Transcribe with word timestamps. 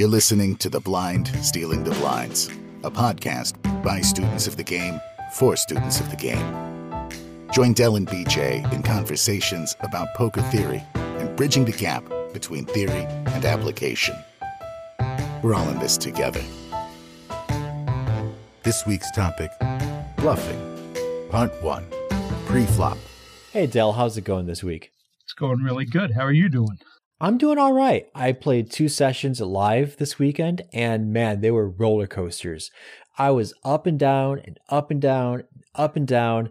You're 0.00 0.08
listening 0.08 0.56
to 0.56 0.70
The 0.70 0.80
Blind 0.80 1.26
Stealing 1.44 1.84
the 1.84 1.90
Blinds, 1.90 2.48
a 2.84 2.90
podcast 2.90 3.52
by 3.84 4.00
students 4.00 4.46
of 4.46 4.56
the 4.56 4.64
game 4.64 4.98
for 5.34 5.56
students 5.56 6.00
of 6.00 6.08
the 6.08 6.16
game. 6.16 7.10
Join 7.52 7.74
Dell 7.74 7.96
and 7.96 8.08
BJ 8.08 8.72
in 8.72 8.82
conversations 8.82 9.76
about 9.80 10.14
poker 10.14 10.40
theory 10.40 10.82
and 10.94 11.36
bridging 11.36 11.66
the 11.66 11.72
gap 11.72 12.02
between 12.32 12.64
theory 12.64 13.04
and 13.26 13.44
application. 13.44 14.16
We're 15.42 15.52
all 15.52 15.68
in 15.68 15.78
this 15.80 15.98
together. 15.98 16.42
This 18.62 18.86
week's 18.86 19.10
topic 19.10 19.50
Bluffing, 20.16 21.28
Part 21.28 21.52
1 21.62 21.84
Pre 22.46 22.64
flop. 22.64 22.96
Hey 23.52 23.66
Dell, 23.66 23.92
how's 23.92 24.16
it 24.16 24.24
going 24.24 24.46
this 24.46 24.64
week? 24.64 24.92
It's 25.24 25.34
going 25.34 25.58
really 25.58 25.84
good. 25.84 26.12
How 26.12 26.22
are 26.22 26.32
you 26.32 26.48
doing? 26.48 26.78
I'm 27.22 27.36
doing 27.36 27.58
all 27.58 27.74
right. 27.74 28.06
I 28.14 28.32
played 28.32 28.70
two 28.70 28.88
sessions 28.88 29.42
live 29.42 29.98
this 29.98 30.18
weekend, 30.18 30.62
and 30.72 31.12
man, 31.12 31.42
they 31.42 31.50
were 31.50 31.68
roller 31.68 32.06
coasters. 32.06 32.70
I 33.18 33.30
was 33.30 33.52
up 33.62 33.86
and 33.86 33.98
down 33.98 34.40
and 34.42 34.58
up 34.70 34.90
and 34.90 35.02
down, 35.02 35.44
up 35.74 35.96
and 35.96 36.08
down. 36.08 36.48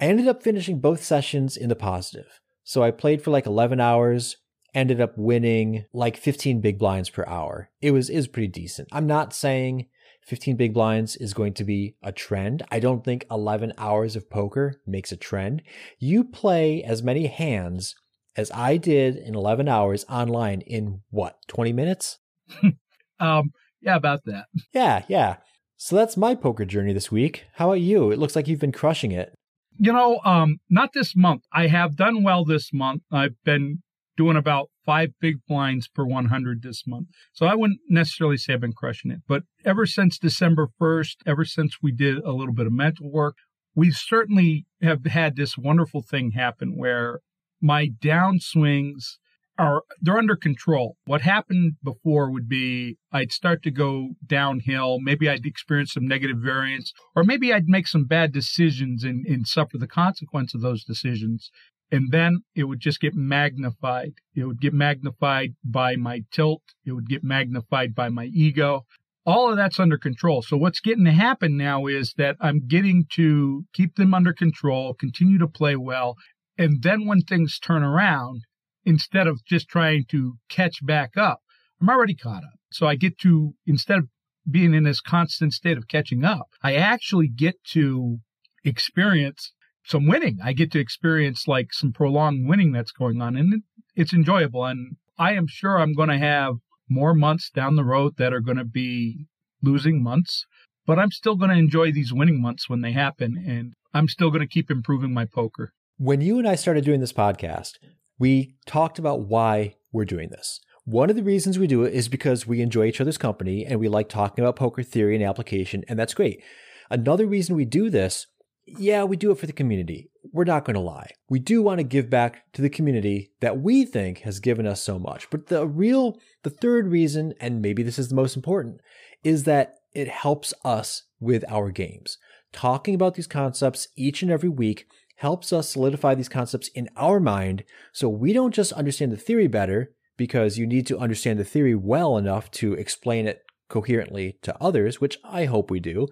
I 0.00 0.06
ended 0.06 0.26
up 0.26 0.42
finishing 0.42 0.80
both 0.80 1.04
sessions 1.04 1.56
in 1.56 1.68
the 1.68 1.76
positive. 1.76 2.40
So 2.64 2.82
I 2.82 2.90
played 2.90 3.22
for 3.22 3.30
like 3.30 3.46
11 3.46 3.78
hours, 3.78 4.38
ended 4.74 5.00
up 5.00 5.16
winning 5.16 5.84
like 5.92 6.16
15 6.16 6.60
big 6.60 6.80
blinds 6.80 7.10
per 7.10 7.24
hour. 7.28 7.70
It 7.80 7.92
was 7.92 8.10
is 8.10 8.26
pretty 8.26 8.48
decent. 8.48 8.88
I'm 8.90 9.06
not 9.06 9.32
saying 9.32 9.86
15 10.22 10.56
big 10.56 10.74
blinds 10.74 11.14
is 11.14 11.32
going 11.32 11.54
to 11.54 11.64
be 11.64 11.94
a 12.02 12.10
trend. 12.10 12.64
I 12.72 12.80
don't 12.80 13.04
think 13.04 13.24
11 13.30 13.72
hours 13.78 14.16
of 14.16 14.28
poker 14.28 14.80
makes 14.84 15.12
a 15.12 15.16
trend. 15.16 15.62
You 16.00 16.24
play 16.24 16.82
as 16.82 17.04
many 17.04 17.28
hands 17.28 17.94
as 18.38 18.52
I 18.52 18.76
did 18.76 19.16
in 19.16 19.34
11 19.34 19.68
hours 19.68 20.06
online 20.08 20.60
in 20.60 21.00
what, 21.10 21.36
20 21.48 21.72
minutes? 21.72 22.18
um, 23.20 23.50
yeah, 23.82 23.96
about 23.96 24.24
that. 24.26 24.46
Yeah, 24.72 25.02
yeah. 25.08 25.36
So 25.76 25.96
that's 25.96 26.16
my 26.16 26.36
poker 26.36 26.64
journey 26.64 26.92
this 26.92 27.10
week. 27.10 27.46
How 27.54 27.66
about 27.70 27.80
you? 27.80 28.12
It 28.12 28.18
looks 28.18 28.36
like 28.36 28.46
you've 28.46 28.60
been 28.60 28.72
crushing 28.72 29.10
it. 29.10 29.34
You 29.76 29.92
know, 29.92 30.20
um, 30.24 30.58
not 30.70 30.90
this 30.94 31.14
month. 31.16 31.42
I 31.52 31.66
have 31.66 31.96
done 31.96 32.22
well 32.22 32.44
this 32.44 32.72
month. 32.72 33.02
I've 33.12 33.34
been 33.44 33.82
doing 34.16 34.36
about 34.36 34.70
five 34.86 35.10
big 35.20 35.36
blinds 35.48 35.88
per 35.88 36.04
100 36.04 36.62
this 36.62 36.84
month. 36.86 37.08
So 37.32 37.46
I 37.46 37.54
wouldn't 37.54 37.80
necessarily 37.88 38.36
say 38.36 38.54
I've 38.54 38.60
been 38.60 38.72
crushing 38.72 39.10
it. 39.10 39.20
But 39.28 39.42
ever 39.64 39.84
since 39.84 40.18
December 40.18 40.68
1st, 40.80 41.16
ever 41.26 41.44
since 41.44 41.78
we 41.82 41.92
did 41.92 42.18
a 42.18 42.32
little 42.32 42.54
bit 42.54 42.66
of 42.66 42.72
mental 42.72 43.10
work, 43.10 43.36
we 43.74 43.90
certainly 43.90 44.66
have 44.82 45.04
had 45.06 45.36
this 45.36 45.56
wonderful 45.58 46.02
thing 46.02 46.32
happen 46.32 46.76
where 46.76 47.20
my 47.60 47.88
downswings 47.88 49.16
are 49.58 49.82
they're 50.00 50.18
under 50.18 50.36
control. 50.36 50.96
What 51.04 51.22
happened 51.22 51.74
before 51.82 52.30
would 52.30 52.48
be 52.48 52.96
I'd 53.12 53.32
start 53.32 53.62
to 53.64 53.70
go 53.70 54.10
downhill. 54.24 55.00
Maybe 55.00 55.28
I'd 55.28 55.44
experience 55.44 55.92
some 55.92 56.06
negative 56.06 56.38
variance, 56.38 56.92
or 57.16 57.24
maybe 57.24 57.52
I'd 57.52 57.68
make 57.68 57.88
some 57.88 58.04
bad 58.04 58.32
decisions 58.32 59.02
and, 59.02 59.26
and 59.26 59.46
suffer 59.46 59.76
the 59.76 59.88
consequence 59.88 60.54
of 60.54 60.60
those 60.60 60.84
decisions. 60.84 61.50
And 61.90 62.12
then 62.12 62.42
it 62.54 62.64
would 62.64 62.80
just 62.80 63.00
get 63.00 63.14
magnified. 63.14 64.12
It 64.34 64.44
would 64.44 64.60
get 64.60 64.74
magnified 64.74 65.54
by 65.64 65.96
my 65.96 66.22
tilt. 66.30 66.62
It 66.84 66.92
would 66.92 67.08
get 67.08 67.24
magnified 67.24 67.94
by 67.94 68.10
my 68.10 68.26
ego. 68.26 68.84
All 69.24 69.50
of 69.50 69.56
that's 69.56 69.80
under 69.80 69.98
control. 69.98 70.42
So 70.42 70.56
what's 70.56 70.80
getting 70.80 71.04
to 71.06 71.12
happen 71.12 71.56
now 71.56 71.86
is 71.86 72.14
that 72.16 72.36
I'm 72.40 72.66
getting 72.66 73.06
to 73.12 73.64
keep 73.74 73.96
them 73.96 74.14
under 74.14 74.32
control, 74.32 74.94
continue 74.94 75.38
to 75.38 75.48
play 75.48 75.76
well, 75.76 76.16
and 76.58 76.82
then 76.82 77.06
when 77.06 77.20
things 77.20 77.58
turn 77.58 77.82
around, 77.82 78.42
instead 78.84 79.26
of 79.26 79.44
just 79.44 79.68
trying 79.68 80.04
to 80.10 80.34
catch 80.48 80.84
back 80.84 81.16
up, 81.16 81.40
I'm 81.80 81.88
already 81.88 82.14
caught 82.14 82.42
up. 82.42 82.58
So 82.72 82.86
I 82.86 82.96
get 82.96 83.18
to, 83.18 83.54
instead 83.66 83.98
of 83.98 84.08
being 84.50 84.74
in 84.74 84.84
this 84.84 85.00
constant 85.00 85.52
state 85.54 85.78
of 85.78 85.88
catching 85.88 86.24
up, 86.24 86.48
I 86.62 86.74
actually 86.74 87.28
get 87.28 87.62
to 87.72 88.18
experience 88.64 89.52
some 89.84 90.06
winning. 90.06 90.38
I 90.42 90.52
get 90.52 90.72
to 90.72 90.80
experience 90.80 91.46
like 91.46 91.72
some 91.72 91.92
prolonged 91.92 92.48
winning 92.48 92.72
that's 92.72 92.92
going 92.92 93.22
on 93.22 93.36
and 93.36 93.62
it's 93.94 94.12
enjoyable. 94.12 94.64
And 94.64 94.96
I 95.18 95.34
am 95.34 95.46
sure 95.46 95.78
I'm 95.78 95.94
going 95.94 96.10
to 96.10 96.18
have 96.18 96.56
more 96.88 97.14
months 97.14 97.50
down 97.50 97.76
the 97.76 97.84
road 97.84 98.16
that 98.18 98.32
are 98.32 98.40
going 98.40 98.58
to 98.58 98.64
be 98.64 99.26
losing 99.62 100.02
months, 100.02 100.46
but 100.86 100.98
I'm 100.98 101.10
still 101.10 101.36
going 101.36 101.50
to 101.50 101.56
enjoy 101.56 101.92
these 101.92 102.12
winning 102.12 102.40
months 102.40 102.68
when 102.68 102.80
they 102.80 102.92
happen. 102.92 103.44
And 103.46 103.74
I'm 103.94 104.08
still 104.08 104.30
going 104.30 104.40
to 104.40 104.46
keep 104.46 104.70
improving 104.70 105.12
my 105.12 105.24
poker. 105.24 105.72
When 106.00 106.20
you 106.20 106.38
and 106.38 106.46
I 106.46 106.54
started 106.54 106.84
doing 106.84 107.00
this 107.00 107.12
podcast, 107.12 107.72
we 108.20 108.54
talked 108.66 109.00
about 109.00 109.22
why 109.22 109.74
we're 109.90 110.04
doing 110.04 110.28
this. 110.28 110.60
One 110.84 111.10
of 111.10 111.16
the 111.16 111.24
reasons 111.24 111.58
we 111.58 111.66
do 111.66 111.82
it 111.82 111.92
is 111.92 112.08
because 112.08 112.46
we 112.46 112.60
enjoy 112.60 112.84
each 112.84 113.00
other's 113.00 113.18
company 113.18 113.66
and 113.66 113.80
we 113.80 113.88
like 113.88 114.08
talking 114.08 114.44
about 114.44 114.54
poker 114.54 114.84
theory 114.84 115.16
and 115.16 115.24
application, 115.24 115.82
and 115.88 115.98
that's 115.98 116.14
great. 116.14 116.40
Another 116.88 117.26
reason 117.26 117.56
we 117.56 117.64
do 117.64 117.90
this, 117.90 118.28
yeah, 118.64 119.02
we 119.02 119.16
do 119.16 119.32
it 119.32 119.38
for 119.40 119.46
the 119.46 119.52
community. 119.52 120.08
We're 120.32 120.44
not 120.44 120.64
going 120.64 120.74
to 120.74 120.80
lie. 120.80 121.10
We 121.28 121.40
do 121.40 121.62
want 121.62 121.78
to 121.78 121.84
give 121.84 122.08
back 122.08 122.44
to 122.52 122.62
the 122.62 122.70
community 122.70 123.32
that 123.40 123.60
we 123.60 123.84
think 123.84 124.20
has 124.20 124.38
given 124.38 124.68
us 124.68 124.80
so 124.80 125.00
much. 125.00 125.28
But 125.30 125.48
the 125.48 125.66
real, 125.66 126.16
the 126.44 126.50
third 126.50 126.86
reason, 126.86 127.34
and 127.40 127.60
maybe 127.60 127.82
this 127.82 127.98
is 127.98 128.08
the 128.08 128.14
most 128.14 128.36
important, 128.36 128.80
is 129.24 129.42
that 129.44 129.74
it 129.92 130.06
helps 130.06 130.54
us 130.64 131.02
with 131.18 131.44
our 131.48 131.72
games. 131.72 132.18
Talking 132.52 132.94
about 132.94 133.14
these 133.14 133.26
concepts 133.26 133.88
each 133.96 134.22
and 134.22 134.30
every 134.30 134.48
week 134.48 134.86
helps 135.18 135.52
us 135.52 135.70
solidify 135.70 136.14
these 136.14 136.28
concepts 136.28 136.68
in 136.68 136.88
our 136.96 137.18
mind 137.18 137.64
so 137.92 138.08
we 138.08 138.32
don't 138.32 138.54
just 138.54 138.72
understand 138.72 139.10
the 139.10 139.16
theory 139.16 139.48
better 139.48 139.92
because 140.16 140.58
you 140.58 140.66
need 140.66 140.86
to 140.86 140.98
understand 140.98 141.38
the 141.38 141.44
theory 141.44 141.74
well 141.74 142.16
enough 142.16 142.50
to 142.50 142.74
explain 142.74 143.26
it 143.26 143.42
coherently 143.68 144.38
to 144.42 144.56
others, 144.62 145.00
which 145.00 145.18
I 145.24 145.44
hope 145.46 145.70
we 145.70 145.80
do. 145.80 146.06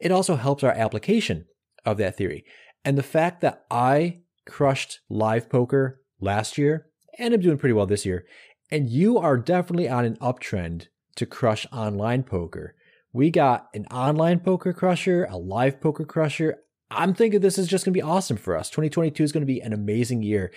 It 0.00 0.10
also 0.10 0.36
helps 0.36 0.64
our 0.64 0.72
application 0.72 1.46
of 1.84 1.98
that 1.98 2.16
theory. 2.16 2.44
And 2.84 2.98
the 2.98 3.02
fact 3.02 3.42
that 3.42 3.64
I 3.70 4.22
crushed 4.44 5.00
live 5.08 5.48
poker 5.48 6.00
last 6.20 6.58
year 6.58 6.88
and 7.18 7.32
I'm 7.32 7.40
doing 7.40 7.58
pretty 7.58 7.74
well 7.74 7.86
this 7.86 8.06
year, 8.06 8.26
and 8.70 8.88
you 8.88 9.18
are 9.18 9.36
definitely 9.36 9.88
on 9.88 10.04
an 10.04 10.16
uptrend 10.16 10.86
to 11.16 11.26
crush 11.26 11.66
online 11.72 12.22
poker. 12.22 12.74
We 13.12 13.30
got 13.30 13.68
an 13.74 13.86
online 13.86 14.40
poker 14.40 14.72
crusher, 14.72 15.26
a 15.30 15.36
live 15.36 15.80
poker 15.80 16.04
crusher. 16.04 16.56
I'm 16.94 17.14
thinking 17.14 17.40
this 17.40 17.58
is 17.58 17.68
just 17.68 17.84
going 17.84 17.92
to 17.92 17.98
be 17.98 18.02
awesome 18.02 18.36
for 18.36 18.56
us. 18.56 18.70
2022 18.70 19.22
is 19.22 19.32
going 19.32 19.42
to 19.42 19.46
be 19.46 19.60
an 19.60 19.72
amazing 19.72 20.22
year. 20.22 20.52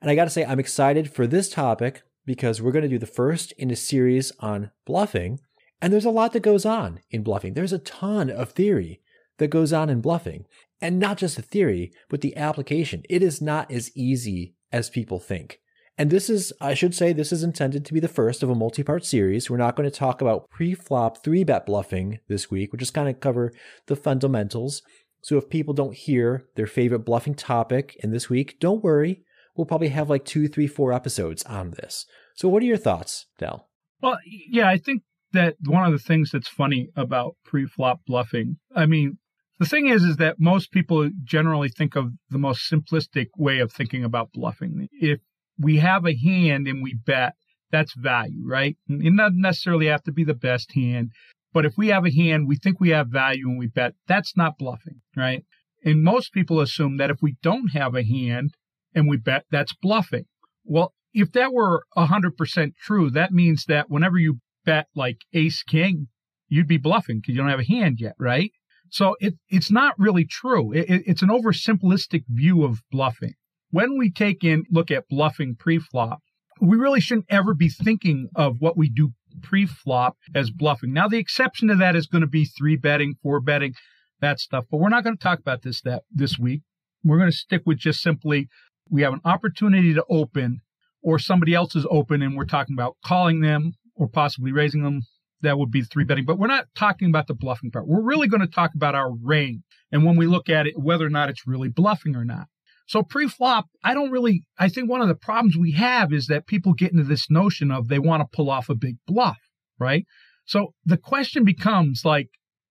And 0.00 0.10
I 0.10 0.14
got 0.14 0.24
to 0.24 0.30
say, 0.30 0.44
I'm 0.44 0.60
excited 0.60 1.12
for 1.12 1.26
this 1.26 1.48
topic 1.48 2.02
because 2.24 2.60
we're 2.60 2.72
going 2.72 2.82
to 2.82 2.88
do 2.88 2.98
the 2.98 3.06
first 3.06 3.52
in 3.52 3.70
a 3.70 3.76
series 3.76 4.32
on 4.40 4.70
bluffing. 4.86 5.40
And 5.80 5.92
there's 5.92 6.04
a 6.04 6.10
lot 6.10 6.32
that 6.32 6.40
goes 6.40 6.64
on 6.64 7.00
in 7.10 7.22
bluffing. 7.22 7.54
There's 7.54 7.72
a 7.72 7.78
ton 7.78 8.30
of 8.30 8.50
theory 8.50 9.00
that 9.38 9.48
goes 9.48 9.72
on 9.72 9.88
in 9.88 10.00
bluffing. 10.00 10.44
And 10.80 10.98
not 10.98 11.18
just 11.18 11.36
the 11.36 11.42
theory, 11.42 11.92
but 12.08 12.20
the 12.20 12.36
application. 12.36 13.02
It 13.08 13.22
is 13.22 13.40
not 13.40 13.70
as 13.70 13.90
easy 13.96 14.54
as 14.70 14.90
people 14.90 15.18
think. 15.18 15.60
And 15.96 16.10
this 16.10 16.30
is, 16.30 16.52
I 16.60 16.74
should 16.74 16.94
say, 16.94 17.12
this 17.12 17.32
is 17.32 17.42
intended 17.42 17.84
to 17.84 17.92
be 17.92 17.98
the 17.98 18.06
first 18.06 18.44
of 18.44 18.50
a 18.50 18.54
multi 18.54 18.84
part 18.84 19.04
series. 19.04 19.50
We're 19.50 19.56
not 19.56 19.74
going 19.74 19.90
to 19.90 19.96
talk 19.96 20.20
about 20.20 20.48
pre 20.48 20.74
flop 20.74 21.24
three 21.24 21.42
bet 21.42 21.66
bluffing 21.66 22.20
this 22.28 22.50
week. 22.50 22.72
We'll 22.72 22.78
just 22.78 22.94
kind 22.94 23.08
of 23.08 23.18
cover 23.18 23.52
the 23.86 23.96
fundamentals. 23.96 24.82
So 25.20 25.36
if 25.36 25.48
people 25.48 25.74
don't 25.74 25.94
hear 25.94 26.46
their 26.54 26.66
favorite 26.66 27.00
bluffing 27.00 27.34
topic 27.34 27.96
in 28.02 28.10
this 28.10 28.30
week, 28.30 28.58
don't 28.60 28.84
worry. 28.84 29.22
We'll 29.56 29.66
probably 29.66 29.88
have 29.88 30.08
like 30.08 30.24
two, 30.24 30.48
three, 30.48 30.68
four 30.68 30.92
episodes 30.92 31.42
on 31.44 31.72
this. 31.72 32.06
So 32.36 32.48
what 32.48 32.62
are 32.62 32.66
your 32.66 32.76
thoughts, 32.76 33.26
Dell? 33.38 33.68
Well, 34.00 34.18
yeah, 34.24 34.68
I 34.68 34.78
think 34.78 35.02
that 35.32 35.56
one 35.66 35.84
of 35.84 35.92
the 35.92 35.98
things 35.98 36.30
that's 36.30 36.48
funny 36.48 36.88
about 36.94 37.36
pre-flop 37.44 38.00
bluffing, 38.06 38.58
I 38.74 38.86
mean, 38.86 39.18
the 39.58 39.66
thing 39.66 39.88
is, 39.88 40.04
is 40.04 40.16
that 40.18 40.36
most 40.38 40.70
people 40.70 41.10
generally 41.24 41.68
think 41.68 41.96
of 41.96 42.12
the 42.30 42.38
most 42.38 42.70
simplistic 42.70 43.26
way 43.36 43.58
of 43.58 43.72
thinking 43.72 44.04
about 44.04 44.32
bluffing. 44.32 44.88
If 44.92 45.18
we 45.58 45.78
have 45.78 46.06
a 46.06 46.16
hand 46.16 46.68
and 46.68 46.80
we 46.82 46.94
bet, 46.94 47.34
that's 47.72 47.92
value, 47.94 48.42
right? 48.46 48.76
It 48.88 49.16
doesn't 49.16 49.40
necessarily 49.40 49.86
have 49.86 50.04
to 50.04 50.12
be 50.12 50.22
the 50.22 50.32
best 50.34 50.72
hand. 50.72 51.10
But 51.52 51.64
if 51.64 51.74
we 51.76 51.88
have 51.88 52.04
a 52.04 52.14
hand, 52.14 52.46
we 52.46 52.56
think 52.56 52.78
we 52.78 52.90
have 52.90 53.08
value 53.08 53.48
and 53.48 53.58
we 53.58 53.66
bet, 53.66 53.94
that's 54.06 54.36
not 54.36 54.58
bluffing, 54.58 55.00
right? 55.16 55.44
And 55.84 56.02
most 56.02 56.32
people 56.32 56.60
assume 56.60 56.96
that 56.98 57.10
if 57.10 57.18
we 57.22 57.36
don't 57.42 57.68
have 57.68 57.94
a 57.94 58.04
hand 58.04 58.54
and 58.94 59.08
we 59.08 59.16
bet, 59.16 59.44
that's 59.50 59.74
bluffing. 59.74 60.24
Well, 60.64 60.92
if 61.14 61.32
that 61.32 61.52
were 61.52 61.84
100% 61.96 62.74
true, 62.76 63.10
that 63.10 63.32
means 63.32 63.64
that 63.66 63.90
whenever 63.90 64.18
you 64.18 64.40
bet 64.64 64.86
like 64.94 65.18
ace 65.32 65.62
king, 65.62 66.08
you'd 66.48 66.68
be 66.68 66.76
bluffing 66.76 67.20
because 67.20 67.34
you 67.34 67.40
don't 67.40 67.50
have 67.50 67.60
a 67.60 67.64
hand 67.64 67.98
yet, 68.00 68.14
right? 68.18 68.52
So 68.90 69.16
it, 69.20 69.34
it's 69.48 69.70
not 69.70 69.98
really 69.98 70.24
true. 70.24 70.72
It, 70.72 70.86
it's 71.06 71.22
an 71.22 71.28
oversimplistic 71.28 72.24
view 72.28 72.64
of 72.64 72.82
bluffing. 72.90 73.34
When 73.70 73.98
we 73.98 74.10
take 74.10 74.44
in, 74.44 74.64
look 74.70 74.90
at 74.90 75.08
bluffing 75.08 75.56
pre-flop, 75.58 76.20
we 76.60 76.76
really 76.76 77.00
shouldn't 77.00 77.26
ever 77.28 77.54
be 77.54 77.68
thinking 77.68 78.28
of 78.34 78.56
what 78.60 78.76
we 78.76 78.88
do 78.88 79.12
pre-flop 79.40 80.16
as 80.34 80.50
bluffing. 80.50 80.92
Now, 80.92 81.08
the 81.08 81.18
exception 81.18 81.68
to 81.68 81.74
that 81.76 81.96
is 81.96 82.06
going 82.06 82.22
to 82.22 82.28
be 82.28 82.44
three 82.44 82.76
betting, 82.76 83.16
four 83.22 83.40
betting, 83.40 83.74
that 84.20 84.40
stuff. 84.40 84.64
But 84.70 84.78
we're 84.78 84.88
not 84.88 85.04
going 85.04 85.16
to 85.16 85.22
talk 85.22 85.38
about 85.38 85.62
this 85.62 85.80
that 85.82 86.02
this 86.10 86.38
week. 86.38 86.62
We're 87.04 87.18
going 87.18 87.30
to 87.30 87.36
stick 87.36 87.62
with 87.64 87.78
just 87.78 88.00
simply 88.00 88.48
we 88.90 89.02
have 89.02 89.12
an 89.12 89.20
opportunity 89.24 89.94
to 89.94 90.04
open, 90.08 90.60
or 91.02 91.18
somebody 91.18 91.54
else 91.54 91.76
is 91.76 91.86
open, 91.90 92.22
and 92.22 92.36
we're 92.36 92.44
talking 92.44 92.74
about 92.74 92.96
calling 93.04 93.40
them 93.40 93.72
or 93.94 94.08
possibly 94.08 94.52
raising 94.52 94.82
them. 94.82 95.02
That 95.40 95.58
would 95.58 95.70
be 95.70 95.82
three 95.82 96.02
betting, 96.02 96.24
but 96.24 96.36
we're 96.36 96.48
not 96.48 96.66
talking 96.74 97.08
about 97.08 97.28
the 97.28 97.34
bluffing 97.34 97.70
part. 97.70 97.86
We're 97.86 98.02
really 98.02 98.26
going 98.26 98.40
to 98.40 98.48
talk 98.48 98.72
about 98.74 98.96
our 98.96 99.12
range 99.14 99.62
and 99.92 100.04
when 100.04 100.16
we 100.16 100.26
look 100.26 100.48
at 100.48 100.66
it, 100.66 100.74
whether 100.76 101.06
or 101.06 101.10
not 101.10 101.30
it's 101.30 101.46
really 101.46 101.68
bluffing 101.68 102.16
or 102.16 102.24
not. 102.24 102.48
So 102.88 103.02
pre-flop, 103.02 103.66
I 103.84 103.92
don't 103.92 104.10
really, 104.10 104.44
I 104.58 104.70
think 104.70 104.88
one 104.88 105.02
of 105.02 105.08
the 105.08 105.14
problems 105.14 105.56
we 105.56 105.72
have 105.72 106.10
is 106.10 106.26
that 106.26 106.46
people 106.46 106.72
get 106.72 106.90
into 106.90 107.04
this 107.04 107.30
notion 107.30 107.70
of 107.70 107.88
they 107.88 107.98
want 107.98 108.22
to 108.22 108.36
pull 108.36 108.50
off 108.50 108.70
a 108.70 108.74
big 108.74 108.96
bluff, 109.06 109.36
right? 109.78 110.06
So 110.46 110.72
the 110.86 110.96
question 110.96 111.44
becomes 111.44 112.02
like, 112.06 112.28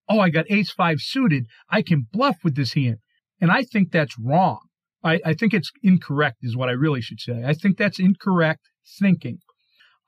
oh, 0.09 0.19
I 0.19 0.31
got 0.31 0.49
ace 0.49 0.71
five 0.71 1.01
suited. 1.01 1.45
I 1.69 1.83
can 1.83 2.07
bluff 2.11 2.37
with 2.43 2.55
this 2.55 2.73
hand. 2.73 2.97
And 3.39 3.51
I 3.51 3.61
think 3.63 3.91
that's 3.91 4.17
wrong. 4.19 4.61
I, 5.03 5.19
I 5.23 5.33
think 5.35 5.53
it's 5.53 5.71
incorrect, 5.83 6.37
is 6.41 6.57
what 6.57 6.69
I 6.69 6.73
really 6.73 7.01
should 7.01 7.19
say. 7.19 7.43
I 7.45 7.53
think 7.53 7.77
that's 7.77 7.99
incorrect 7.99 8.61
thinking. 8.99 9.37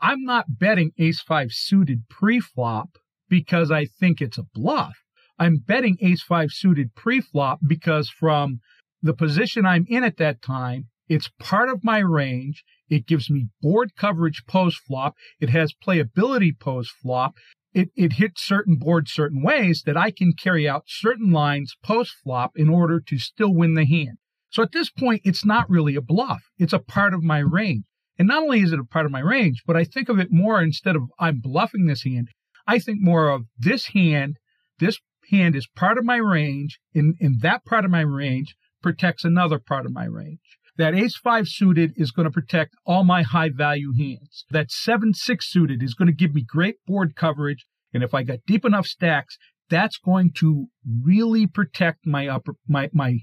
I'm 0.01 0.23
not 0.23 0.57
betting 0.57 0.91
ace 0.97 1.21
five 1.21 1.51
suited 1.51 2.09
pre-flop 2.09 2.89
because 3.29 3.69
I 3.69 3.85
think 3.85 4.21
it's 4.21 4.39
a 4.39 4.45
bluff. 4.55 4.95
I'm 5.37 5.57
betting 5.57 5.97
ace 6.01 6.23
five 6.23 6.49
suited 6.51 6.95
pre-flop 6.95 7.59
because 7.67 8.09
from 8.09 8.59
the 9.01 9.13
position 9.13 9.65
I'm 9.65 9.85
in 9.87 10.03
at 10.03 10.17
that 10.17 10.41
time, 10.41 10.89
it's 11.07 11.29
part 11.39 11.69
of 11.69 11.83
my 11.83 11.99
range. 11.99 12.63
It 12.89 13.07
gives 13.07 13.29
me 13.29 13.47
board 13.61 13.91
coverage 13.97 14.43
post 14.47 14.79
flop. 14.87 15.15
It 15.39 15.49
has 15.49 15.73
playability 15.73 16.57
post 16.57 16.91
flop. 16.91 17.33
It, 17.73 17.89
it 17.95 18.13
hits 18.13 18.43
certain 18.43 18.77
boards 18.77 19.11
certain 19.11 19.43
ways 19.43 19.83
that 19.85 19.97
I 19.97 20.11
can 20.11 20.33
carry 20.33 20.67
out 20.67 20.83
certain 20.87 21.31
lines 21.31 21.75
post 21.83 22.15
flop 22.23 22.51
in 22.55 22.69
order 22.69 22.99
to 22.99 23.17
still 23.17 23.53
win 23.53 23.75
the 23.75 23.85
hand. 23.85 24.17
So 24.49 24.63
at 24.63 24.71
this 24.71 24.89
point, 24.89 25.21
it's 25.23 25.45
not 25.45 25.69
really 25.69 25.95
a 25.95 26.01
bluff. 26.01 26.41
It's 26.57 26.73
a 26.73 26.79
part 26.79 27.13
of 27.13 27.23
my 27.23 27.39
range. 27.39 27.83
And 28.17 28.27
not 28.27 28.43
only 28.43 28.61
is 28.61 28.73
it 28.73 28.79
a 28.79 28.83
part 28.83 29.05
of 29.05 29.11
my 29.11 29.19
range, 29.19 29.63
but 29.65 29.77
I 29.77 29.83
think 29.83 30.09
of 30.09 30.19
it 30.19 30.31
more 30.31 30.61
instead 30.61 30.95
of 30.95 31.03
I'm 31.19 31.39
bluffing 31.39 31.85
this 31.85 32.03
hand, 32.03 32.29
I 32.67 32.79
think 32.79 32.99
more 33.01 33.29
of 33.29 33.45
this 33.57 33.87
hand, 33.87 34.37
this 34.79 34.99
hand 35.31 35.55
is 35.55 35.67
part 35.67 35.97
of 35.97 36.05
my 36.05 36.17
range. 36.17 36.79
In, 36.93 37.15
in 37.19 37.37
that 37.41 37.65
part 37.65 37.85
of 37.85 37.91
my 37.91 38.01
range, 38.01 38.55
protects 38.81 39.23
another 39.23 39.59
part 39.59 39.85
of 39.85 39.93
my 39.93 40.05
range. 40.05 40.39
That 40.77 40.95
ace 40.95 41.17
five 41.17 41.47
suited 41.47 41.91
is 41.97 42.11
going 42.11 42.25
to 42.25 42.31
protect 42.31 42.75
all 42.85 43.03
my 43.03 43.23
high 43.23 43.49
value 43.49 43.93
hands. 43.97 44.45
That 44.49 44.71
seven 44.71 45.13
six 45.13 45.51
suited 45.51 45.83
is 45.83 45.93
going 45.93 46.07
to 46.07 46.13
give 46.13 46.33
me 46.33 46.41
great 46.41 46.75
board 46.87 47.15
coverage. 47.15 47.65
And 47.93 48.01
if 48.03 48.13
I 48.13 48.23
got 48.23 48.39
deep 48.47 48.63
enough 48.63 48.85
stacks, 48.85 49.37
that's 49.69 49.97
going 49.97 50.31
to 50.37 50.67
really 51.03 51.47
protect 51.47 52.05
my 52.05 52.27
upper, 52.27 52.53
my, 52.67 52.89
my 52.93 53.17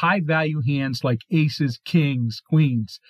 high 0.00 0.20
value 0.24 0.62
hands 0.66 1.00
like 1.04 1.20
aces, 1.30 1.78
kings, 1.84 2.40
queens. 2.48 3.00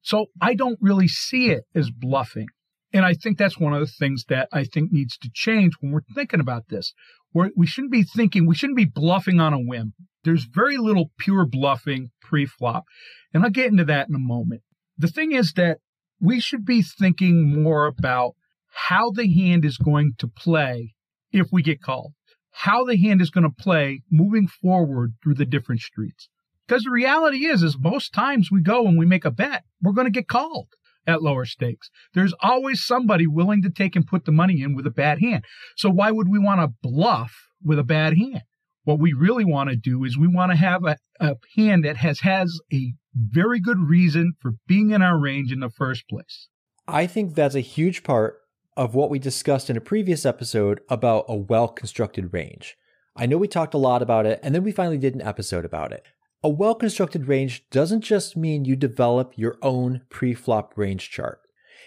So 0.00 0.26
I 0.40 0.54
don't 0.54 0.78
really 0.80 1.08
see 1.08 1.50
it 1.50 1.64
as 1.74 1.90
bluffing. 1.90 2.48
And 2.92 3.04
I 3.04 3.14
think 3.14 3.38
that's 3.38 3.58
one 3.58 3.72
of 3.72 3.80
the 3.80 3.86
things 3.86 4.24
that 4.28 4.48
I 4.52 4.64
think 4.64 4.92
needs 4.92 5.16
to 5.18 5.30
change 5.32 5.74
when 5.80 5.92
we're 5.92 6.00
thinking 6.14 6.40
about 6.40 6.68
this. 6.68 6.92
We're, 7.32 7.50
we 7.56 7.66
shouldn't 7.66 7.92
be 7.92 8.02
thinking, 8.02 8.46
we 8.46 8.54
shouldn't 8.54 8.76
be 8.76 8.84
bluffing 8.84 9.40
on 9.40 9.52
a 9.52 9.58
whim. 9.58 9.94
There's 10.24 10.44
very 10.44 10.76
little 10.76 11.10
pure 11.18 11.46
bluffing 11.46 12.10
pre 12.20 12.46
flop. 12.46 12.84
And 13.32 13.42
I'll 13.42 13.50
get 13.50 13.70
into 13.70 13.84
that 13.84 14.08
in 14.08 14.14
a 14.14 14.20
moment. 14.20 14.62
The 14.96 15.08
thing 15.08 15.32
is 15.32 15.52
that 15.54 15.78
we 16.20 16.40
should 16.40 16.64
be 16.64 16.82
thinking 16.82 17.62
more 17.62 17.86
about 17.86 18.34
how 18.72 19.10
the 19.10 19.32
hand 19.32 19.64
is 19.64 19.76
going 19.76 20.12
to 20.18 20.28
play 20.28 20.94
if 21.32 21.48
we 21.50 21.62
get 21.62 21.82
called, 21.82 22.12
how 22.52 22.84
the 22.84 22.96
hand 22.96 23.20
is 23.20 23.30
going 23.30 23.44
to 23.44 23.62
play 23.62 24.02
moving 24.10 24.46
forward 24.46 25.14
through 25.22 25.34
the 25.34 25.44
different 25.44 25.80
streets. 25.80 26.28
Because 26.66 26.84
the 26.84 26.90
reality 26.90 27.46
is, 27.46 27.62
is 27.62 27.76
most 27.78 28.12
times 28.12 28.50
we 28.50 28.62
go 28.62 28.86
and 28.86 28.98
we 28.98 29.04
make 29.04 29.24
a 29.24 29.30
bet, 29.30 29.64
we're 29.82 29.92
going 29.92 30.06
to 30.06 30.10
get 30.10 30.28
called 30.28 30.68
at 31.06 31.22
lower 31.22 31.44
stakes. 31.44 31.90
There's 32.14 32.34
always 32.40 32.84
somebody 32.84 33.26
willing 33.26 33.62
to 33.62 33.70
take 33.70 33.96
and 33.96 34.06
put 34.06 34.24
the 34.24 34.32
money 34.32 34.62
in 34.62 34.74
with 34.74 34.86
a 34.86 34.90
bad 34.90 35.20
hand. 35.20 35.44
So 35.76 35.90
why 35.90 36.12
would 36.12 36.28
we 36.28 36.38
want 36.38 36.60
to 36.60 36.88
bluff 36.88 37.32
with 37.62 37.78
a 37.78 37.84
bad 37.84 38.16
hand? 38.16 38.42
What 38.84 38.98
we 38.98 39.12
really 39.12 39.44
want 39.44 39.70
to 39.70 39.76
do 39.76 40.04
is 40.04 40.18
we 40.18 40.28
want 40.28 40.50
to 40.52 40.56
have 40.56 40.84
a, 40.84 40.96
a 41.20 41.36
hand 41.56 41.84
that 41.84 41.96
has 41.98 42.20
has 42.20 42.58
a 42.72 42.92
very 43.14 43.60
good 43.60 43.78
reason 43.78 44.32
for 44.40 44.52
being 44.66 44.90
in 44.90 45.02
our 45.02 45.18
range 45.18 45.52
in 45.52 45.60
the 45.60 45.70
first 45.70 46.08
place. 46.08 46.48
I 46.88 47.06
think 47.06 47.34
that's 47.34 47.54
a 47.54 47.60
huge 47.60 48.02
part 48.02 48.38
of 48.76 48.94
what 48.94 49.10
we 49.10 49.18
discussed 49.18 49.70
in 49.70 49.76
a 49.76 49.80
previous 49.80 50.26
episode 50.26 50.80
about 50.88 51.26
a 51.28 51.36
well 51.36 51.68
constructed 51.68 52.32
range. 52.32 52.76
I 53.14 53.26
know 53.26 53.36
we 53.36 53.48
talked 53.48 53.74
a 53.74 53.78
lot 53.78 54.02
about 54.02 54.26
it, 54.26 54.40
and 54.42 54.54
then 54.54 54.64
we 54.64 54.72
finally 54.72 54.98
did 54.98 55.14
an 55.14 55.22
episode 55.22 55.64
about 55.64 55.92
it. 55.92 56.04
A 56.42 56.48
well 56.48 56.74
constructed 56.74 57.28
range 57.28 57.68
doesn't 57.70 58.00
just 58.00 58.36
mean 58.36 58.64
you 58.64 58.74
develop 58.74 59.32
your 59.36 59.58
own 59.62 60.02
pre 60.08 60.34
flop 60.34 60.72
range 60.76 61.10
chart. 61.10 61.40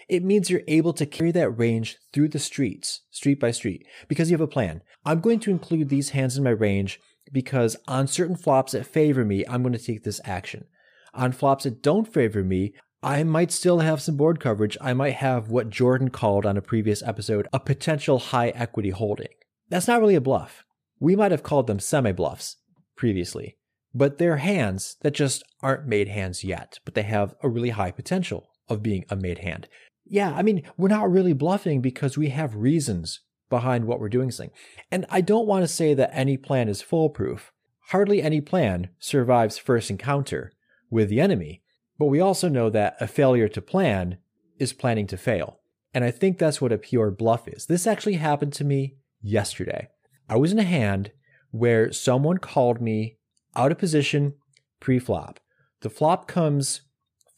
It 0.08 0.22
means 0.22 0.50
you're 0.50 0.62
able 0.68 0.92
to 0.94 1.06
carry 1.06 1.32
that 1.32 1.50
range 1.50 1.98
through 2.12 2.28
the 2.28 2.38
streets, 2.38 3.02
street 3.10 3.40
by 3.40 3.50
street, 3.50 3.86
because 4.08 4.30
you 4.30 4.34
have 4.34 4.40
a 4.40 4.46
plan. 4.46 4.82
I'm 5.04 5.20
going 5.20 5.40
to 5.40 5.50
include 5.50 5.88
these 5.88 6.10
hands 6.10 6.36
in 6.36 6.44
my 6.44 6.50
range 6.50 7.00
because 7.32 7.76
on 7.88 8.06
certain 8.06 8.36
flops 8.36 8.72
that 8.72 8.86
favor 8.86 9.24
me, 9.24 9.44
I'm 9.48 9.62
going 9.62 9.72
to 9.72 9.84
take 9.84 10.04
this 10.04 10.20
action. 10.24 10.66
On 11.12 11.32
flops 11.32 11.64
that 11.64 11.82
don't 11.82 12.06
favor 12.06 12.44
me, 12.44 12.74
I 13.02 13.24
might 13.24 13.50
still 13.50 13.80
have 13.80 14.00
some 14.00 14.16
board 14.16 14.38
coverage. 14.38 14.76
I 14.80 14.92
might 14.92 15.14
have 15.14 15.48
what 15.50 15.70
Jordan 15.70 16.10
called 16.10 16.46
on 16.46 16.56
a 16.56 16.62
previous 16.62 17.02
episode 17.02 17.48
a 17.52 17.60
potential 17.60 18.18
high 18.18 18.50
equity 18.50 18.90
holding. 18.90 19.28
That's 19.68 19.88
not 19.88 20.00
really 20.00 20.14
a 20.14 20.20
bluff. 20.20 20.64
We 21.00 21.16
might 21.16 21.32
have 21.32 21.42
called 21.42 21.66
them 21.66 21.80
semi 21.80 22.12
bluffs 22.12 22.56
previously 22.96 23.56
but 23.96 24.18
they're 24.18 24.36
hands 24.36 24.96
that 25.00 25.14
just 25.14 25.42
aren't 25.62 25.86
made 25.86 26.08
hands 26.08 26.44
yet, 26.44 26.78
but 26.84 26.94
they 26.94 27.02
have 27.02 27.34
a 27.42 27.48
really 27.48 27.70
high 27.70 27.90
potential 27.90 28.50
of 28.68 28.82
being 28.82 29.06
a 29.08 29.16
made 29.16 29.38
hand. 29.38 29.68
Yeah, 30.08 30.32
I 30.34 30.42
mean, 30.42 30.62
we're 30.76 30.88
not 30.88 31.10
really 31.10 31.32
bluffing 31.32 31.80
because 31.80 32.16
we 32.16 32.28
have 32.28 32.54
reasons 32.54 33.20
behind 33.50 33.84
what 33.84 34.00
we're 34.00 34.08
doing 34.08 34.30
thing. 34.30 34.50
And 34.90 35.06
I 35.10 35.20
don't 35.20 35.46
want 35.46 35.62
to 35.62 35.68
say 35.68 35.94
that 35.94 36.10
any 36.12 36.36
plan 36.36 36.68
is 36.68 36.82
foolproof. 36.82 37.52
Hardly 37.88 38.22
any 38.22 38.40
plan 38.40 38.90
survives 38.98 39.58
first 39.58 39.90
encounter 39.90 40.52
with 40.90 41.08
the 41.08 41.20
enemy, 41.20 41.62
but 41.98 42.06
we 42.06 42.20
also 42.20 42.48
know 42.48 42.70
that 42.70 42.96
a 43.00 43.06
failure 43.06 43.48
to 43.48 43.60
plan 43.60 44.18
is 44.58 44.72
planning 44.72 45.06
to 45.08 45.16
fail. 45.16 45.60
And 45.94 46.04
I 46.04 46.10
think 46.10 46.38
that's 46.38 46.60
what 46.60 46.72
a 46.72 46.78
pure 46.78 47.10
bluff 47.10 47.48
is. 47.48 47.66
This 47.66 47.86
actually 47.86 48.14
happened 48.14 48.52
to 48.54 48.64
me 48.64 48.96
yesterday. 49.22 49.88
I 50.28 50.36
was 50.36 50.52
in 50.52 50.58
a 50.58 50.64
hand 50.64 51.12
where 51.50 51.92
someone 51.92 52.38
called 52.38 52.80
me 52.80 53.18
out 53.54 53.72
of 53.72 53.78
position 53.78 54.34
pre 54.80 54.98
flop. 54.98 55.40
The 55.80 55.90
flop 55.90 56.26
comes 56.26 56.82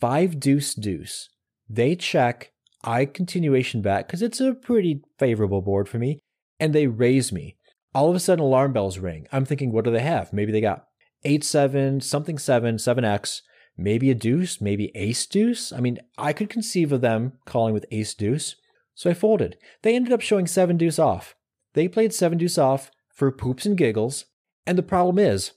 five 0.00 0.40
deuce 0.40 0.74
deuce. 0.74 1.28
They 1.68 1.94
check. 1.94 2.52
I 2.84 3.04
continuation 3.06 3.82
back 3.82 4.06
because 4.06 4.22
it's 4.22 4.40
a 4.40 4.54
pretty 4.54 5.02
favorable 5.18 5.62
board 5.62 5.88
for 5.88 5.98
me, 5.98 6.20
and 6.60 6.74
they 6.74 6.86
raise 6.86 7.32
me. 7.32 7.56
All 7.94 8.08
of 8.08 8.16
a 8.16 8.20
sudden, 8.20 8.44
alarm 8.44 8.72
bells 8.72 8.98
ring. 8.98 9.26
I'm 9.32 9.44
thinking, 9.44 9.72
what 9.72 9.84
do 9.84 9.90
they 9.90 10.00
have? 10.00 10.32
Maybe 10.32 10.52
they 10.52 10.60
got 10.60 10.84
eight 11.24 11.42
seven, 11.44 12.00
something 12.00 12.38
seven, 12.38 12.78
seven 12.78 13.04
X, 13.04 13.42
maybe 13.76 14.10
a 14.10 14.14
deuce, 14.14 14.60
maybe 14.60 14.92
ace 14.94 15.26
deuce. 15.26 15.72
I 15.72 15.80
mean, 15.80 15.98
I 16.16 16.32
could 16.32 16.50
conceive 16.50 16.92
of 16.92 17.00
them 17.00 17.32
calling 17.46 17.74
with 17.74 17.86
ace 17.90 18.14
deuce. 18.14 18.56
So 18.94 19.10
I 19.10 19.14
folded. 19.14 19.56
They 19.82 19.94
ended 19.94 20.12
up 20.12 20.20
showing 20.20 20.46
seven 20.46 20.76
deuce 20.76 20.98
off. 20.98 21.34
They 21.74 21.88
played 21.88 22.12
seven 22.12 22.38
deuce 22.38 22.58
off 22.58 22.90
for 23.12 23.30
poops 23.30 23.64
and 23.64 23.76
giggles. 23.76 24.24
And 24.66 24.76
the 24.76 24.82
problem 24.82 25.18
is, 25.18 25.52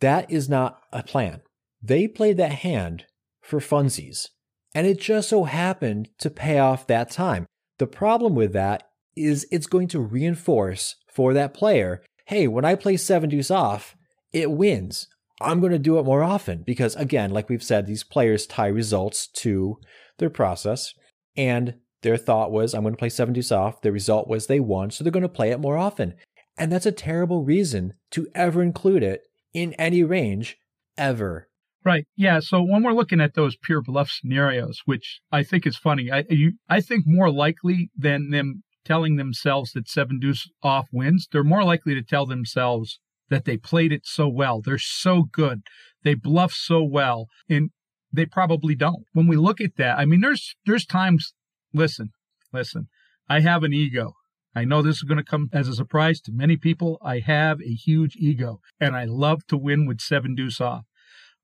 that 0.00 0.30
is 0.30 0.48
not 0.48 0.80
a 0.92 1.02
plan. 1.02 1.42
They 1.82 2.06
played 2.06 2.36
that 2.36 2.52
hand 2.52 3.06
for 3.40 3.60
funsies, 3.60 4.28
and 4.74 4.86
it 4.86 5.00
just 5.00 5.28
so 5.28 5.44
happened 5.44 6.08
to 6.18 6.30
pay 6.30 6.58
off 6.58 6.86
that 6.86 7.10
time. 7.10 7.46
The 7.78 7.86
problem 7.86 8.34
with 8.34 8.52
that 8.52 8.84
is 9.16 9.46
it's 9.50 9.66
going 9.66 9.88
to 9.88 10.00
reinforce 10.00 10.96
for 11.12 11.34
that 11.34 11.54
player 11.54 12.02
hey, 12.30 12.46
when 12.46 12.64
I 12.64 12.76
play 12.76 12.96
seven 12.96 13.28
deuce 13.28 13.50
off, 13.50 13.96
it 14.32 14.52
wins. 14.52 15.08
I'm 15.40 15.58
going 15.58 15.72
to 15.72 15.80
do 15.80 15.98
it 15.98 16.04
more 16.04 16.22
often 16.22 16.62
because, 16.64 16.94
again, 16.94 17.30
like 17.32 17.48
we've 17.48 17.62
said, 17.62 17.86
these 17.86 18.04
players 18.04 18.46
tie 18.46 18.68
results 18.68 19.26
to 19.38 19.78
their 20.18 20.30
process. 20.30 20.94
And 21.36 21.74
their 22.02 22.16
thought 22.16 22.52
was, 22.52 22.72
I'm 22.72 22.82
going 22.82 22.94
to 22.94 22.98
play 22.98 23.08
seven 23.08 23.34
deuce 23.34 23.50
off. 23.50 23.82
The 23.82 23.90
result 23.90 24.28
was 24.28 24.46
they 24.46 24.60
won, 24.60 24.92
so 24.92 25.02
they're 25.02 25.10
going 25.10 25.24
to 25.24 25.28
play 25.28 25.50
it 25.50 25.58
more 25.58 25.76
often. 25.76 26.14
And 26.56 26.70
that's 26.70 26.86
a 26.86 26.92
terrible 26.92 27.42
reason 27.42 27.94
to 28.12 28.28
ever 28.32 28.62
include 28.62 29.02
it 29.02 29.22
in 29.52 29.72
any 29.72 30.04
range 30.04 30.56
ever. 30.96 31.48
Right. 31.84 32.06
Yeah. 32.14 32.40
So 32.40 32.62
when 32.62 32.82
we're 32.82 32.92
looking 32.92 33.20
at 33.20 33.34
those 33.34 33.56
pure 33.56 33.80
bluff 33.80 34.10
scenarios, 34.10 34.80
which 34.84 35.20
I 35.32 35.42
think 35.42 35.66
is 35.66 35.76
funny, 35.76 36.10
I 36.10 36.24
you, 36.28 36.52
I 36.68 36.80
think 36.80 37.04
more 37.06 37.30
likely 37.30 37.90
than 37.96 38.30
them 38.30 38.62
telling 38.84 39.16
themselves 39.16 39.72
that 39.72 39.88
seven 39.88 40.18
deuce 40.18 40.48
off 40.62 40.88
wins, 40.92 41.26
they're 41.30 41.42
more 41.42 41.64
likely 41.64 41.94
to 41.94 42.02
tell 42.02 42.26
themselves 42.26 42.98
that 43.30 43.44
they 43.44 43.56
played 43.56 43.92
it 43.92 44.02
so 44.04 44.28
well. 44.28 44.60
They're 44.60 44.78
so 44.78 45.22
good. 45.22 45.62
They 46.02 46.14
bluff 46.14 46.52
so 46.52 46.82
well, 46.82 47.28
and 47.48 47.70
they 48.12 48.26
probably 48.26 48.74
don't. 48.74 49.04
When 49.12 49.26
we 49.26 49.36
look 49.36 49.60
at 49.60 49.76
that, 49.76 49.98
I 49.98 50.04
mean, 50.04 50.20
there's 50.20 50.54
there's 50.66 50.84
times. 50.84 51.32
Listen, 51.72 52.10
listen. 52.52 52.88
I 53.28 53.40
have 53.40 53.62
an 53.62 53.72
ego. 53.72 54.14
I 54.54 54.64
know 54.64 54.82
this 54.82 54.96
is 54.96 55.02
going 55.04 55.18
to 55.18 55.24
come 55.24 55.48
as 55.52 55.68
a 55.68 55.74
surprise 55.74 56.20
to 56.22 56.32
many 56.32 56.56
people. 56.56 56.98
I 57.02 57.20
have 57.20 57.60
a 57.60 57.72
huge 57.72 58.16
ego 58.16 58.60
and 58.80 58.96
I 58.96 59.04
love 59.04 59.46
to 59.46 59.56
win 59.56 59.86
with 59.86 60.00
seven 60.00 60.34
deuce 60.34 60.60
off. 60.60 60.84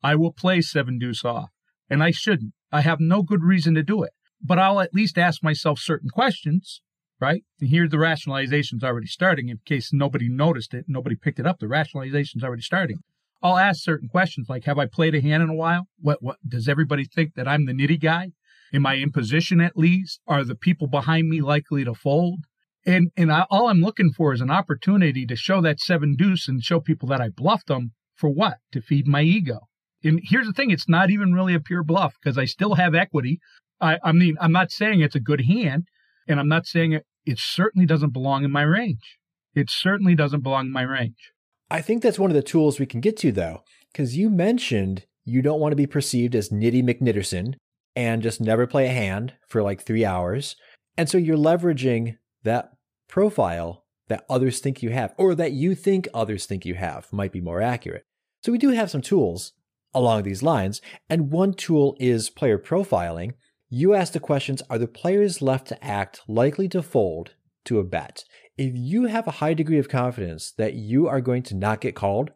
I 0.06 0.14
will 0.14 0.32
play 0.32 0.60
seven 0.60 1.00
deuce 1.00 1.24
off 1.24 1.50
and 1.90 2.00
I 2.00 2.12
shouldn't. 2.12 2.52
I 2.70 2.82
have 2.82 3.00
no 3.00 3.24
good 3.24 3.42
reason 3.42 3.74
to 3.74 3.82
do 3.82 4.04
it. 4.04 4.12
but 4.40 4.56
I'll 4.56 4.78
at 4.78 4.94
least 4.94 5.18
ask 5.18 5.42
myself 5.42 5.80
certain 5.80 6.10
questions, 6.10 6.80
right? 7.20 7.42
And 7.60 7.70
here 7.70 7.88
the 7.88 7.96
rationalization's 7.96 8.84
already 8.84 9.08
starting. 9.08 9.48
In 9.48 9.58
case 9.66 9.92
nobody 9.92 10.28
noticed 10.28 10.74
it, 10.74 10.84
nobody 10.86 11.16
picked 11.16 11.40
it 11.40 11.46
up, 11.46 11.58
the 11.58 11.66
rationalization's 11.66 12.44
already 12.44 12.62
starting. 12.62 12.98
I'll 13.42 13.58
ask 13.58 13.82
certain 13.82 14.08
questions 14.08 14.48
like, 14.48 14.62
have 14.66 14.78
I 14.78 14.86
played 14.86 15.16
a 15.16 15.20
hand 15.20 15.42
in 15.42 15.48
a 15.48 15.54
while? 15.54 15.88
What, 15.98 16.22
what, 16.22 16.36
does 16.46 16.68
everybody 16.68 17.04
think 17.04 17.34
that 17.34 17.48
I'm 17.48 17.66
the 17.66 17.72
nitty 17.72 18.00
guy? 18.00 18.30
Am 18.72 18.86
I 18.86 18.94
in 18.94 19.10
position 19.10 19.60
at 19.60 19.76
least? 19.76 20.20
Are 20.28 20.44
the 20.44 20.54
people 20.54 20.86
behind 20.86 21.28
me 21.28 21.40
likely 21.40 21.84
to 21.84 21.94
fold? 21.94 22.44
And, 22.84 23.10
and 23.16 23.32
I, 23.32 23.46
all 23.50 23.66
I'm 23.66 23.80
looking 23.80 24.12
for 24.12 24.32
is 24.32 24.40
an 24.40 24.52
opportunity 24.52 25.26
to 25.26 25.34
show 25.34 25.60
that 25.62 25.80
seven 25.80 26.14
deuce 26.14 26.46
and 26.46 26.62
show 26.62 26.78
people 26.78 27.08
that 27.08 27.20
I 27.20 27.30
bluffed 27.30 27.66
them 27.66 27.90
for 28.14 28.30
what? 28.30 28.58
To 28.70 28.80
feed 28.80 29.08
my 29.08 29.22
ego. 29.22 29.66
And 30.06 30.20
here's 30.22 30.46
the 30.46 30.52
thing, 30.52 30.70
it's 30.70 30.88
not 30.88 31.10
even 31.10 31.34
really 31.34 31.54
a 31.54 31.60
pure 31.60 31.82
bluff 31.82 32.14
because 32.22 32.38
I 32.38 32.44
still 32.44 32.74
have 32.74 32.94
equity. 32.94 33.40
I, 33.80 33.98
I 34.02 34.12
mean, 34.12 34.36
I'm 34.40 34.52
not 34.52 34.70
saying 34.70 35.00
it's 35.00 35.16
a 35.16 35.20
good 35.20 35.42
hand, 35.42 35.88
and 36.28 36.40
I'm 36.40 36.48
not 36.48 36.66
saying 36.66 36.92
it, 36.92 37.04
it 37.26 37.38
certainly 37.38 37.86
doesn't 37.86 38.12
belong 38.12 38.44
in 38.44 38.50
my 38.50 38.62
range. 38.62 39.18
It 39.54 39.70
certainly 39.70 40.14
doesn't 40.14 40.42
belong 40.42 40.66
in 40.66 40.72
my 40.72 40.82
range. 40.82 41.32
I 41.70 41.80
think 41.82 42.02
that's 42.02 42.18
one 42.18 42.30
of 42.30 42.36
the 42.36 42.42
tools 42.42 42.78
we 42.78 42.86
can 42.86 43.00
get 43.00 43.16
to, 43.18 43.32
though, 43.32 43.62
because 43.92 44.16
you 44.16 44.30
mentioned 44.30 45.04
you 45.24 45.42
don't 45.42 45.60
want 45.60 45.72
to 45.72 45.76
be 45.76 45.86
perceived 45.86 46.34
as 46.34 46.50
Nitty 46.50 46.84
McNitterson 46.84 47.54
and 47.96 48.22
just 48.22 48.40
never 48.40 48.66
play 48.66 48.86
a 48.86 48.90
hand 48.90 49.34
for 49.48 49.62
like 49.62 49.82
three 49.82 50.04
hours. 50.04 50.54
And 50.96 51.08
so 51.08 51.18
you're 51.18 51.36
leveraging 51.36 52.16
that 52.44 52.70
profile 53.08 53.84
that 54.08 54.24
others 54.30 54.60
think 54.60 54.82
you 54.82 54.90
have, 54.90 55.14
or 55.18 55.34
that 55.34 55.52
you 55.52 55.74
think 55.74 56.06
others 56.14 56.46
think 56.46 56.64
you 56.64 56.74
have, 56.74 57.12
might 57.12 57.32
be 57.32 57.40
more 57.40 57.60
accurate. 57.60 58.04
So 58.44 58.52
we 58.52 58.58
do 58.58 58.70
have 58.70 58.90
some 58.90 59.02
tools 59.02 59.52
along 59.96 60.22
these 60.22 60.42
lines. 60.42 60.80
And 61.10 61.30
one 61.32 61.54
tool 61.54 61.96
is 61.98 62.30
player 62.30 62.58
profiling. 62.58 63.32
You 63.68 63.94
ask 63.94 64.12
the 64.12 64.20
questions 64.20 64.62
Are 64.70 64.78
the 64.78 64.86
players 64.86 65.42
left 65.42 65.66
to 65.68 65.84
act 65.84 66.20
likely 66.28 66.68
to 66.68 66.82
fold 66.82 67.32
to 67.64 67.80
a 67.80 67.84
bet? 67.84 68.24
If 68.56 68.72
you 68.76 69.06
have 69.06 69.26
a 69.26 69.32
high 69.42 69.54
degree 69.54 69.78
of 69.78 69.88
confidence 69.88 70.52
that 70.52 70.74
you 70.74 71.08
are 71.08 71.20
going 71.20 71.42
to 71.44 71.56
not 71.56 71.80
get 71.80 71.96
called, 71.96 72.30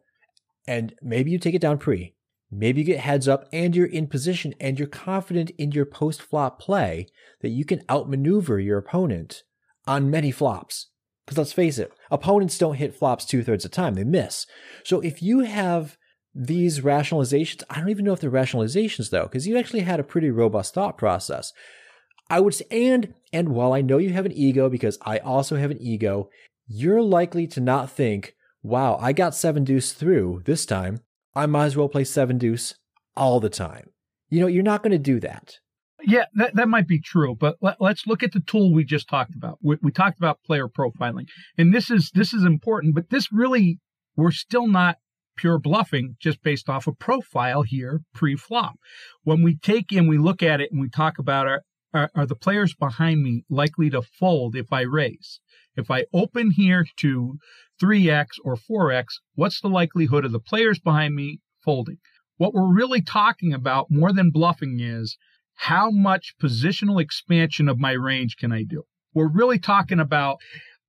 and 0.67 0.95
maybe 1.03 1.31
you 1.31 1.39
take 1.39 1.55
it 1.55 1.61
down 1.61 1.79
pre, 1.79 2.15
maybe 2.51 2.81
you 2.81 2.87
get 2.87 3.01
heads 3.01 3.29
up 3.29 3.49
and 3.53 3.77
you're 3.77 3.87
in 3.87 4.07
position 4.07 4.55
and 4.59 4.79
you're 4.79 4.89
confident 4.89 5.51
in 5.51 5.73
your 5.73 5.87
post 5.87 6.21
flop 6.21 6.61
play 6.61 7.07
that 7.43 7.51
you 7.51 7.65
can 7.65 7.83
outmaneuver 7.89 8.59
your 8.59 8.79
opponent 8.79 9.43
on 9.87 10.11
many 10.11 10.31
flops. 10.31 10.89
Because 11.25 11.39
let's 11.39 11.53
face 11.53 11.79
it, 11.79 11.93
opponents 12.11 12.59
don't 12.59 12.75
hit 12.75 12.95
flops 12.95 13.25
two 13.25 13.43
thirds 13.43 13.65
of 13.65 13.71
the 13.71 13.77
time, 13.77 13.95
they 13.95 14.05
miss. 14.05 14.47
So 14.85 15.01
if 15.01 15.23
you 15.23 15.41
have 15.41 15.97
these 16.35 16.81
rationalizations, 16.81 17.63
I 17.69 17.81
don't 17.81 17.91
even 17.91 18.05
know 18.05 18.13
if 18.13 18.21
they're 18.21 18.31
rationalizations 18.31 19.11
though, 19.11 19.25
because 19.25 19.47
you 19.47 19.59
actually 19.59 19.81
had 19.81 20.01
a 20.01 20.05
pretty 20.05 20.31
robust 20.31 20.75
thought 20.75 20.97
process. 20.97 21.53
I 22.29 22.41
would 22.41 22.55
say, 22.55 22.67
and 22.71 23.15
and 23.33 23.51
while 23.51 23.73
I 23.73 23.81
know 23.81 23.99
you 23.99 24.11
have 24.11 24.27
an 24.27 24.33
ego, 24.33 24.69
because 24.69 24.99
I 25.03 25.19
also 25.19 25.57
have 25.57 25.71
an 25.71 25.81
ego, 25.81 26.31
you're 26.69 27.03
likely 27.03 27.47
to 27.49 27.61
not 27.61 27.91
think, 27.91 28.35
"Wow, 28.63 28.97
I 29.01 29.13
got 29.13 29.35
seven 29.35 29.65
deuce 29.65 29.93
through 29.93 30.43
this 30.45 30.65
time. 30.65 31.01
I 31.35 31.47
might 31.47 31.67
as 31.67 31.77
well 31.77 31.89
play 31.89 32.05
seven 32.05 32.39
deuce 32.39 32.75
all 33.17 33.41
the 33.41 33.51
time." 33.51 33.91
You 34.29 34.41
know, 34.41 34.47
you're 34.47 34.63
not 34.63 34.83
going 34.83 34.93
to 34.93 34.99
do 34.99 35.19
that. 35.21 35.59
Yeah, 36.03 36.27
that, 36.35 36.55
that 36.55 36.69
might 36.69 36.87
be 36.87 37.01
true, 37.01 37.35
but 37.35 37.57
let, 37.61 37.81
us 37.81 38.07
look 38.07 38.23
at 38.23 38.33
the 38.33 38.41
tool 38.41 38.73
we 38.73 38.85
just 38.85 39.09
talked 39.09 39.35
about. 39.35 39.59
We, 39.61 39.77
we 39.83 39.91
talked 39.91 40.19
about 40.19 40.43
player 40.45 40.69
profiling, 40.69 41.27
and 41.59 41.75
this 41.75 41.91
is 41.91 42.11
this 42.15 42.33
is 42.33 42.45
important, 42.45 42.95
but 42.95 43.11
this 43.11 43.33
really 43.33 43.81
we're 44.17 44.31
still 44.31 44.69
not 44.69 44.97
pure 45.41 45.59
bluffing 45.59 46.17
just 46.21 46.43
based 46.43 46.69
off 46.69 46.87
a 46.87 46.93
profile 46.93 47.63
here 47.63 48.01
pre-flop. 48.13 48.75
When 49.25 49.43
we 49.43 49.57
take 49.57 49.91
and 49.91 50.09
we 50.09 50.19
look 50.19 50.43
at 50.43 50.61
it 50.61 50.71
and 50.71 50.81
we 50.81 50.91
talk 50.91 51.19
about 51.19 51.47
our 51.47 51.63
are, 51.93 52.11
are 52.15 52.27
the 52.27 52.37
players 52.37 52.75
behind 52.75 53.23
me 53.23 53.43
likely 53.51 53.91
to 53.91 54.03
fold 54.03 54.55
if 54.55 54.73
I 54.73 54.83
raise? 54.83 55.41
If 55.77 55.91
I 55.91 56.05
open 56.13 56.53
here 56.53 56.87
to 56.99 57.39
3x 57.83 58.27
or 58.45 58.57
4x, 58.57 59.07
what's 59.35 59.61
the 59.61 59.69
likelihood 59.69 60.25
of 60.25 60.31
the 60.31 60.39
players 60.39 60.79
behind 60.79 61.15
me 61.15 61.41
folding? 61.65 61.99
What 62.37 62.55
we're 62.55 62.73
really 62.73 63.03
talking 63.03 63.53
about 63.53 63.87
more 63.91 64.13
than 64.13 64.31
bluffing 64.31 64.79
is 64.79 65.17
how 65.55 65.91
much 65.91 66.35
positional 66.41 67.03
expansion 67.03 67.69
of 67.69 67.79
my 67.79 67.93
range 67.93 68.37
can 68.37 68.53
I 68.53 68.63
do? 68.63 68.85
We're 69.13 69.33
really 69.33 69.59
talking 69.59 69.99
about 69.99 70.37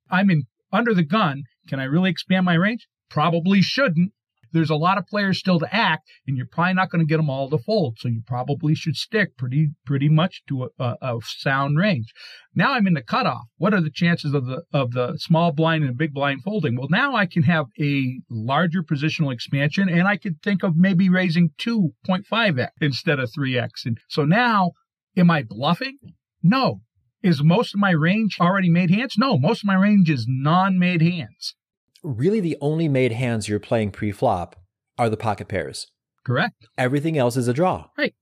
I'm 0.10 0.30
in 0.30 0.44
under 0.72 0.94
the 0.94 1.04
gun. 1.04 1.44
Can 1.68 1.80
I 1.80 1.86
really 1.86 2.12
expand 2.12 2.46
my 2.46 2.54
range? 2.54 2.88
Probably 3.10 3.62
shouldn't 3.62 4.14
there's 4.54 4.70
a 4.70 4.76
lot 4.76 4.98
of 4.98 5.08
players 5.08 5.40
still 5.40 5.60
to 5.60 5.76
act, 5.76 6.08
and 6.28 6.38
you're 6.38 6.46
probably 6.46 6.74
not 6.74 6.90
going 6.90 7.06
to 7.06 7.10
get 7.10 7.18
them 7.18 7.30
all 7.30 7.50
to 7.50 7.58
fold. 7.58 7.98
So 8.00 8.10
you 8.10 8.22
probably 8.26 8.76
should 8.76 8.96
stick 8.96 9.38
pretty 9.38 9.72
pretty 9.86 10.10
much 10.10 10.42
to 10.50 10.64
a, 10.64 10.68
a, 10.80 10.96
a, 11.02 11.20
sound 11.24 11.78
range. 11.78 12.14
Now 12.54 12.74
I'm 12.74 12.88
in 12.88 12.94
the 12.94 13.02
cutoff. 13.02 13.44
What 13.58 13.74
are 13.74 13.82
the 13.82 13.92
chances 13.92 14.34
of 14.34 14.46
the 14.46 14.64
of 14.74 14.92
the 14.92 15.18
small 15.18 15.52
blind 15.52 15.84
and 15.84 15.98
big 15.98 16.14
blind 16.14 16.44
folding? 16.44 16.76
Well, 16.76 16.90
now 16.90 17.16
I 17.16 17.26
can 17.26 17.44
have 17.44 17.66
a 17.80 18.20
larger 18.30 18.84
positional 18.84 19.34
expansion, 19.34 19.90
and 19.90 20.08
I 20.08 20.18
could 20.18 20.42
think 20.42 20.64
of 20.64 20.76
maybe 20.76 21.10
raising 21.10 21.52
2.5x 21.60 22.70
instead 22.82 23.20
of 23.20 23.30
3x. 23.38 23.86
And 23.86 23.98
so 24.10 24.26
now, 24.26 24.72
am 25.18 25.32
I 25.32 25.44
bluffing? 25.44 25.98
No. 26.44 26.82
Is 27.24 27.44
most 27.44 27.76
of 27.76 27.80
my 27.80 27.92
range 27.92 28.38
already 28.42 28.70
made 28.70 28.90
hands? 28.90 29.14
No, 29.16 29.38
most 29.38 29.64
of 29.64 29.68
my 29.68 29.76
range 29.76 30.10
is 30.10 30.26
non 30.28 30.80
made 30.80 31.04
hands 31.04 31.56
really 32.04 32.40
the 32.40 32.58
only 32.62 32.88
made 32.88 33.12
hands 33.12 33.48
you're 33.48 33.60
playing 33.60 33.92
pre-flop 33.92 34.56
are 34.98 35.10
the 35.10 35.18
pocket 35.18 35.48
pairs. 35.48 35.88
Correct. 36.26 36.68
Everything 36.78 37.18
else 37.18 37.38
is 37.38 37.48
a 37.48 37.54
draw. 37.54 37.88
Right. 37.98 38.14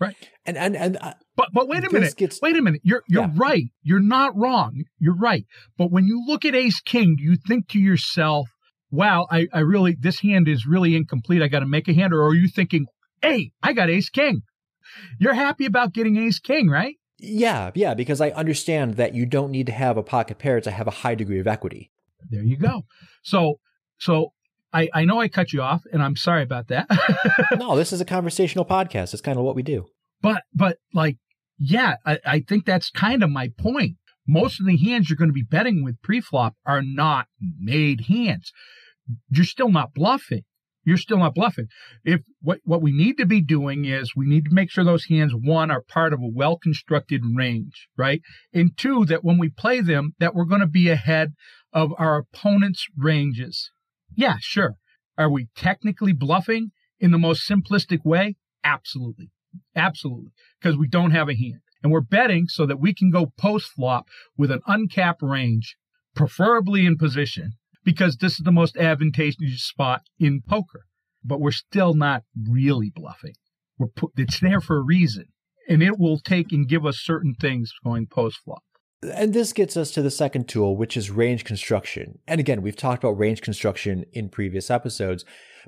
Right. 0.00 0.16
And 0.46 0.56
and 0.56 0.74
and 0.76 0.96
uh, 1.00 1.12
but 1.36 1.50
but 1.52 1.68
wait 1.68 1.84
a 1.84 1.92
minute. 1.92 2.16
Gets, 2.16 2.40
wait 2.40 2.56
a 2.56 2.62
minute. 2.62 2.80
You're 2.82 3.02
you're 3.06 3.24
yeah. 3.24 3.32
right. 3.34 3.64
You're 3.82 4.00
not 4.00 4.34
wrong. 4.34 4.84
You're 4.98 5.16
right. 5.16 5.44
But 5.76 5.90
when 5.90 6.06
you 6.06 6.24
look 6.26 6.46
at 6.46 6.54
ace 6.54 6.80
king, 6.80 7.16
do 7.18 7.22
you 7.22 7.36
think 7.36 7.68
to 7.68 7.78
yourself, 7.78 8.48
"Wow, 8.90 9.26
I 9.30 9.46
I 9.52 9.60
really 9.60 9.94
this 10.00 10.20
hand 10.20 10.48
is 10.48 10.64
really 10.66 10.96
incomplete. 10.96 11.42
I 11.42 11.48
got 11.48 11.60
to 11.60 11.66
make 11.66 11.86
a 11.86 11.92
hand," 11.92 12.14
or 12.14 12.24
are 12.26 12.34
you 12.34 12.48
thinking, 12.48 12.86
"Hey, 13.20 13.52
I 13.62 13.74
got 13.74 13.90
ace 13.90 14.08
king." 14.08 14.40
You're 15.18 15.34
happy 15.34 15.66
about 15.66 15.92
getting 15.92 16.16
ace 16.16 16.38
king, 16.38 16.68
right? 16.70 16.96
Yeah, 17.18 17.70
yeah, 17.74 17.92
because 17.92 18.22
I 18.22 18.30
understand 18.30 18.94
that 18.94 19.14
you 19.14 19.26
don't 19.26 19.50
need 19.50 19.66
to 19.66 19.72
have 19.72 19.98
a 19.98 20.02
pocket 20.02 20.38
pair 20.38 20.62
to 20.62 20.70
have 20.70 20.86
a 20.86 21.02
high 21.02 21.14
degree 21.14 21.38
of 21.38 21.46
equity. 21.46 21.90
There 22.28 22.42
you 22.42 22.56
go. 22.56 22.82
So, 23.22 23.60
so 23.98 24.32
I, 24.72 24.88
I 24.94 25.04
know 25.04 25.20
I 25.20 25.28
cut 25.28 25.52
you 25.52 25.62
off, 25.62 25.82
and 25.92 26.02
I'm 26.02 26.16
sorry 26.16 26.42
about 26.42 26.68
that. 26.68 26.86
no, 27.58 27.76
this 27.76 27.92
is 27.92 28.00
a 28.00 28.04
conversational 28.04 28.64
podcast. 28.64 29.12
It's 29.12 29.22
kind 29.22 29.38
of 29.38 29.44
what 29.44 29.56
we 29.56 29.62
do. 29.62 29.86
But, 30.22 30.42
but 30.54 30.78
like, 30.92 31.16
yeah, 31.58 31.96
I, 32.06 32.18
I 32.24 32.40
think 32.40 32.66
that's 32.66 32.90
kind 32.90 33.22
of 33.22 33.30
my 33.30 33.50
point. 33.58 33.96
Most 34.26 34.60
of 34.60 34.66
the 34.66 34.76
hands 34.76 35.08
you're 35.08 35.16
going 35.16 35.30
to 35.30 35.34
be 35.34 35.42
betting 35.42 35.82
with 35.84 36.00
pre-flop 36.02 36.54
are 36.64 36.82
not 36.82 37.26
made 37.40 38.02
hands. 38.02 38.52
You're 39.30 39.44
still 39.44 39.70
not 39.70 39.92
bluffing. 39.92 40.42
You're 40.84 40.96
still 40.96 41.18
not 41.18 41.34
bluffing. 41.34 41.66
If 42.04 42.22
what 42.40 42.60
what 42.64 42.80
we 42.80 42.90
need 42.90 43.18
to 43.18 43.26
be 43.26 43.42
doing 43.42 43.84
is 43.84 44.16
we 44.16 44.26
need 44.26 44.44
to 44.46 44.54
make 44.54 44.70
sure 44.70 44.82
those 44.82 45.06
hands 45.06 45.34
one 45.34 45.70
are 45.70 45.82
part 45.82 46.12
of 46.12 46.20
a 46.20 46.30
well 46.32 46.56
constructed 46.56 47.22
range, 47.34 47.88
right? 47.98 48.22
And 48.54 48.76
two 48.76 49.04
that 49.06 49.22
when 49.22 49.38
we 49.38 49.50
play 49.50 49.82
them 49.82 50.14
that 50.20 50.34
we're 50.34 50.46
going 50.46 50.62
to 50.62 50.66
be 50.66 50.88
ahead 50.88 51.34
of 51.72 51.92
our 51.98 52.16
opponent's 52.18 52.86
ranges. 52.96 53.70
Yeah, 54.14 54.36
sure. 54.40 54.76
Are 55.16 55.30
we 55.30 55.48
technically 55.54 56.12
bluffing 56.12 56.72
in 56.98 57.10
the 57.10 57.18
most 57.18 57.48
simplistic 57.48 58.04
way? 58.04 58.36
Absolutely. 58.64 59.30
Absolutely. 59.74 60.32
Because 60.60 60.76
we 60.76 60.88
don't 60.88 61.10
have 61.12 61.28
a 61.28 61.34
hand. 61.34 61.60
And 61.82 61.92
we're 61.92 62.00
betting 62.00 62.46
so 62.48 62.66
that 62.66 62.80
we 62.80 62.94
can 62.94 63.10
go 63.10 63.32
post 63.38 63.70
flop 63.74 64.08
with 64.36 64.50
an 64.50 64.60
uncapped 64.66 65.22
range, 65.22 65.76
preferably 66.14 66.84
in 66.84 66.98
position, 66.98 67.52
because 67.84 68.16
this 68.16 68.32
is 68.32 68.44
the 68.44 68.52
most 68.52 68.76
advantageous 68.76 69.64
spot 69.64 70.02
in 70.18 70.42
poker. 70.46 70.84
But 71.24 71.40
we're 71.40 71.52
still 71.52 71.94
not 71.94 72.24
really 72.48 72.92
bluffing. 72.94 73.34
We're 73.78 73.88
put, 73.88 74.12
it's 74.16 74.40
there 74.40 74.60
for 74.60 74.76
a 74.76 74.84
reason. 74.84 75.26
And 75.68 75.82
it 75.82 75.98
will 75.98 76.18
take 76.18 76.52
and 76.52 76.68
give 76.68 76.84
us 76.84 76.98
certain 77.00 77.34
things 77.34 77.72
going 77.84 78.06
post 78.06 78.38
flop. 78.44 78.62
And 79.02 79.32
this 79.32 79.52
gets 79.52 79.76
us 79.76 79.90
to 79.92 80.02
the 80.02 80.10
second 80.10 80.48
tool, 80.48 80.76
which 80.76 80.96
is 80.96 81.10
range 81.10 81.44
construction. 81.44 82.18
And 82.26 82.38
again, 82.38 82.60
we've 82.60 82.76
talked 82.76 83.02
about 83.02 83.18
range 83.18 83.40
construction 83.40 84.04
in 84.12 84.28
previous 84.28 84.70
episodes, 84.70 85.24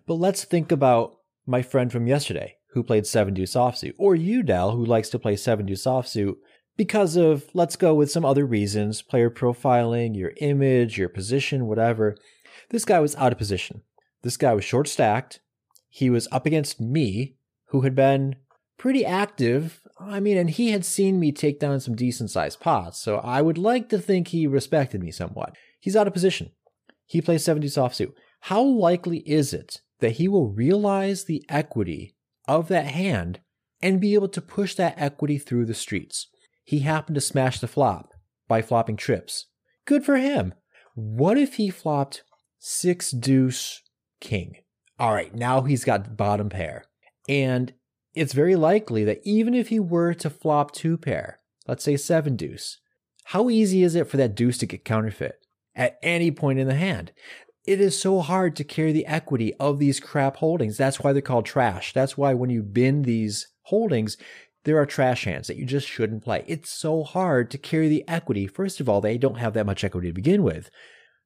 but 0.07 0.15
let's 0.15 0.45
think 0.45 0.71
about 0.71 1.17
my 1.47 1.63
friend 1.63 1.91
from 1.91 2.07
yesterday 2.07 2.57
who 2.73 2.83
played 2.83 3.07
7 3.07 3.35
deuce 3.35 3.55
offsuit, 3.55 3.95
or 3.99 4.15
you, 4.15 4.43
Dell, 4.43 4.73
who 4.73 4.85
likes 4.85 5.09
to 5.11 5.19
play 5.19 5.37
7 5.37 5.67
deuce 5.67 5.85
offsuit 5.85 6.35
because 6.77 7.17
of, 7.17 7.45
let's 7.53 7.77
go 7.77 7.95
with 7.95 8.11
some 8.11 8.25
other 8.25 8.47
reasons, 8.47 9.03
player 9.03 9.31
profiling, 9.31 10.17
your 10.17 10.33
image, 10.39 10.97
your 10.97 11.09
position, 11.09 11.67
whatever. 11.67 12.17
This 12.71 12.85
guy 12.85 13.01
was 13.01 13.15
out 13.17 13.33
of 13.33 13.39
position. 13.39 13.83
This 14.23 14.39
guy 14.39 14.55
was 14.55 14.65
short 14.65 14.89
stacked. 14.89 15.41
He 15.89 16.09
was 16.09 16.29
up 16.33 16.47
against 16.47 16.81
me, 16.81 17.37
who 17.67 17.83
had 17.83 17.95
been 17.95 18.37
pretty 18.79 19.05
active 19.05 19.82
I 20.07 20.21
mean, 20.21 20.37
and 20.37 20.51
he 20.51 20.71
had 20.71 20.85
seen 20.85 21.19
me 21.19 21.33
take 21.33 21.61
down 21.61 21.81
some 21.81 21.97
decent 21.97 22.31
sized 22.31 22.61
pots, 22.61 22.99
so 22.99 23.17
I 23.19 23.43
would 23.43 23.59
like 23.59 23.89
to 23.91 23.99
think 23.99 24.29
he 24.29 24.47
respected 24.47 25.03
me 25.03 25.11
somewhat. 25.11 25.57
He's 25.81 25.97
out 25.97 26.07
of 26.07 26.13
position. 26.13 26.51
He 27.07 27.21
plays 27.21 27.45
70 27.45 27.67
offsuit. 27.69 28.13
How 28.41 28.63
likely 28.63 29.19
is 29.19 29.53
it 29.53 29.81
that 30.01 30.13
he 30.13 30.29
will 30.29 30.49
realize 30.49 31.25
the 31.25 31.45
equity 31.49 32.15
of 32.49 32.69
that 32.69 32.87
hand 32.87 33.41
and 33.81 34.01
be 34.01 34.15
able 34.15 34.29
to 34.29 34.41
push 34.41 34.75
that 34.75 34.95
equity 34.97 35.39
through 35.39 35.67
the 35.67 35.75
streets? 35.75 36.29
he 36.65 36.81
happened 36.81 37.15
to 37.15 37.21
smash 37.21 37.61
the 37.61 37.69
flop 37.69 38.15
by 38.49 38.63
flopping 38.63 38.97
trips. 38.97 39.47
Good 39.85 40.05
for 40.05 40.17
him. 40.17 40.55
What 40.95 41.39
if 41.39 41.55
he 41.55 41.71
flopped 41.71 42.23
six 42.59 43.11
deuce 43.11 43.83
king? 44.21 44.57
All 44.99 45.13
right, 45.13 45.35
now 45.35 45.63
he's 45.63 45.85
got 45.85 46.17
bottom 46.17 46.49
pair. 46.49 46.85
And 47.29 47.73
it's 48.15 48.33
very 48.33 48.57
likely 48.57 49.05
that 49.05 49.21
even 49.25 49.55
if 49.55 49.69
he 49.69 49.81
were 49.81 50.15
to 50.15 50.31
flop 50.31 50.73
two 50.73 50.97
pair, 50.97 51.39
let's 51.67 51.85
say 51.85 51.97
seven 51.97 52.37
deuce, 52.37 52.79
how 53.27 53.49
easy 53.49 53.83
is 53.83 53.95
it 53.95 54.09
for 54.09 54.17
that 54.17 54.35
deuce 54.35 54.59
to 54.59 54.67
get 54.67 54.85
counterfeit 54.85 55.39
at 55.75 55.99
any 56.03 56.31
point 56.31 56.59
in 56.59 56.69
the 56.69 56.75
hand? 56.75 57.13
It 57.65 57.81
is 57.81 57.99
so 57.99 58.21
hard 58.21 58.57
to 58.57 58.65
carry 58.65 58.93
the 58.93 59.07
equity 59.07 59.55
of 59.55 59.79
these 59.79 60.01
crap 60.01 60.37
holdings. 60.37 60.77
That's 60.77 61.01
why 61.01 61.13
they're 61.13 61.23
called 61.23 61.47
trash. 61.47 61.93
That's 61.93 62.19
why 62.19 62.35
when 62.35 62.51
you 62.51 62.63
bin 62.63 63.03
these 63.03 63.47
holdings, 63.63 64.17
there 64.65 64.79
are 64.79 64.87
trash 64.87 65.25
hands 65.25 65.47
that 65.47 65.57
you 65.57 65.65
just 65.65 65.89
shouldn't 65.89 66.25
play. 66.25 66.45
It's 66.47 66.71
so 66.71 67.05
hard 67.05 67.51
to 67.53 67.59
carry 67.59 67.89
the 67.89 68.07
equity. 68.09 68.47
First 68.47 68.81
of 68.81 68.89
all, 68.89 69.01
they 69.01 69.17
don't 69.17 69.39
have 69.39 69.55
that 69.55 69.67
much 69.67 69.85
equity 69.85 70.09
to 70.09 70.15
begin 70.15 70.43
with. 70.43 70.71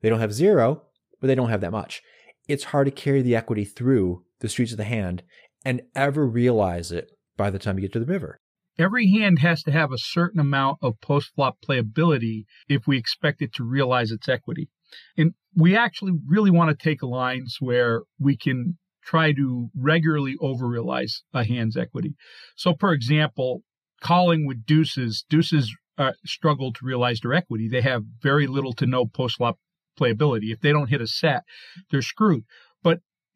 They 0.02 0.10
don't 0.10 0.20
have 0.20 0.32
zero, 0.32 0.82
but 1.20 1.26
they 1.26 1.34
don't 1.34 1.50
have 1.50 1.62
that 1.62 1.72
much. 1.72 2.02
It's 2.48 2.64
hard 2.64 2.86
to 2.86 2.90
carry 2.90 3.22
the 3.22 3.34
equity 3.34 3.64
through 3.64 4.22
the 4.40 4.48
streets 4.48 4.72
of 4.72 4.78
the 4.78 4.84
hand 4.84 5.22
and 5.66 5.82
ever 5.96 6.24
realize 6.24 6.92
it 6.92 7.10
by 7.36 7.50
the 7.50 7.58
time 7.58 7.76
you 7.76 7.82
get 7.82 7.92
to 7.92 7.98
the 7.98 8.06
river. 8.06 8.38
Every 8.78 9.10
hand 9.10 9.40
has 9.40 9.64
to 9.64 9.72
have 9.72 9.90
a 9.90 9.98
certain 9.98 10.38
amount 10.38 10.78
of 10.80 11.00
post 11.00 11.32
flop 11.34 11.56
playability 11.68 12.44
if 12.68 12.86
we 12.86 12.96
expect 12.96 13.42
it 13.42 13.52
to 13.54 13.64
realize 13.64 14.12
its 14.12 14.28
equity. 14.28 14.68
And 15.16 15.32
we 15.56 15.76
actually 15.76 16.12
really 16.24 16.52
want 16.52 16.70
to 16.70 16.80
take 16.80 17.02
lines 17.02 17.56
where 17.58 18.02
we 18.16 18.36
can 18.36 18.78
try 19.04 19.32
to 19.32 19.70
regularly 19.76 20.36
over 20.40 20.68
realize 20.68 21.22
a 21.34 21.44
hand's 21.44 21.76
equity. 21.76 22.14
So, 22.54 22.74
for 22.78 22.92
example, 22.92 23.62
calling 24.00 24.46
with 24.46 24.66
deuces, 24.66 25.24
deuces 25.28 25.74
uh, 25.98 26.12
struggle 26.24 26.72
to 26.74 26.80
realize 26.84 27.18
their 27.20 27.34
equity. 27.34 27.68
They 27.68 27.80
have 27.80 28.04
very 28.22 28.46
little 28.46 28.74
to 28.74 28.86
no 28.86 29.04
post 29.04 29.38
flop 29.38 29.58
playability. 29.98 30.52
If 30.52 30.60
they 30.60 30.70
don't 30.70 30.90
hit 30.90 31.00
a 31.00 31.08
set, 31.08 31.42
they're 31.90 32.02
screwed. 32.02 32.44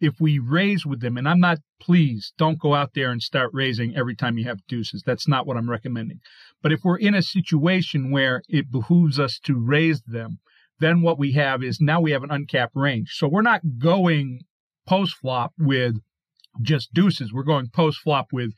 If 0.00 0.14
we 0.18 0.38
raise 0.38 0.86
with 0.86 1.00
them, 1.00 1.16
and 1.16 1.28
I'm 1.28 1.40
not, 1.40 1.58
please 1.80 2.32
don't 2.38 2.58
go 2.58 2.74
out 2.74 2.94
there 2.94 3.10
and 3.10 3.22
start 3.22 3.50
raising 3.52 3.94
every 3.94 4.16
time 4.16 4.38
you 4.38 4.46
have 4.46 4.66
deuces. 4.66 5.02
That's 5.04 5.28
not 5.28 5.46
what 5.46 5.56
I'm 5.56 5.70
recommending. 5.70 6.20
But 6.62 6.72
if 6.72 6.80
we're 6.82 6.98
in 6.98 7.14
a 7.14 7.22
situation 7.22 8.10
where 8.10 8.42
it 8.48 8.70
behooves 8.70 9.18
us 9.20 9.38
to 9.44 9.58
raise 9.58 10.02
them, 10.02 10.38
then 10.78 11.02
what 11.02 11.18
we 11.18 11.32
have 11.32 11.62
is 11.62 11.80
now 11.80 12.00
we 12.00 12.12
have 12.12 12.22
an 12.22 12.30
uncapped 12.30 12.74
range. 12.74 13.10
So 13.12 13.28
we're 13.28 13.42
not 13.42 13.78
going 13.78 14.40
post 14.86 15.16
flop 15.20 15.52
with 15.58 15.96
just 16.62 16.92
deuces. 16.94 17.32
We're 17.32 17.42
going 17.42 17.68
post 17.68 18.00
flop 18.00 18.28
with 18.32 18.52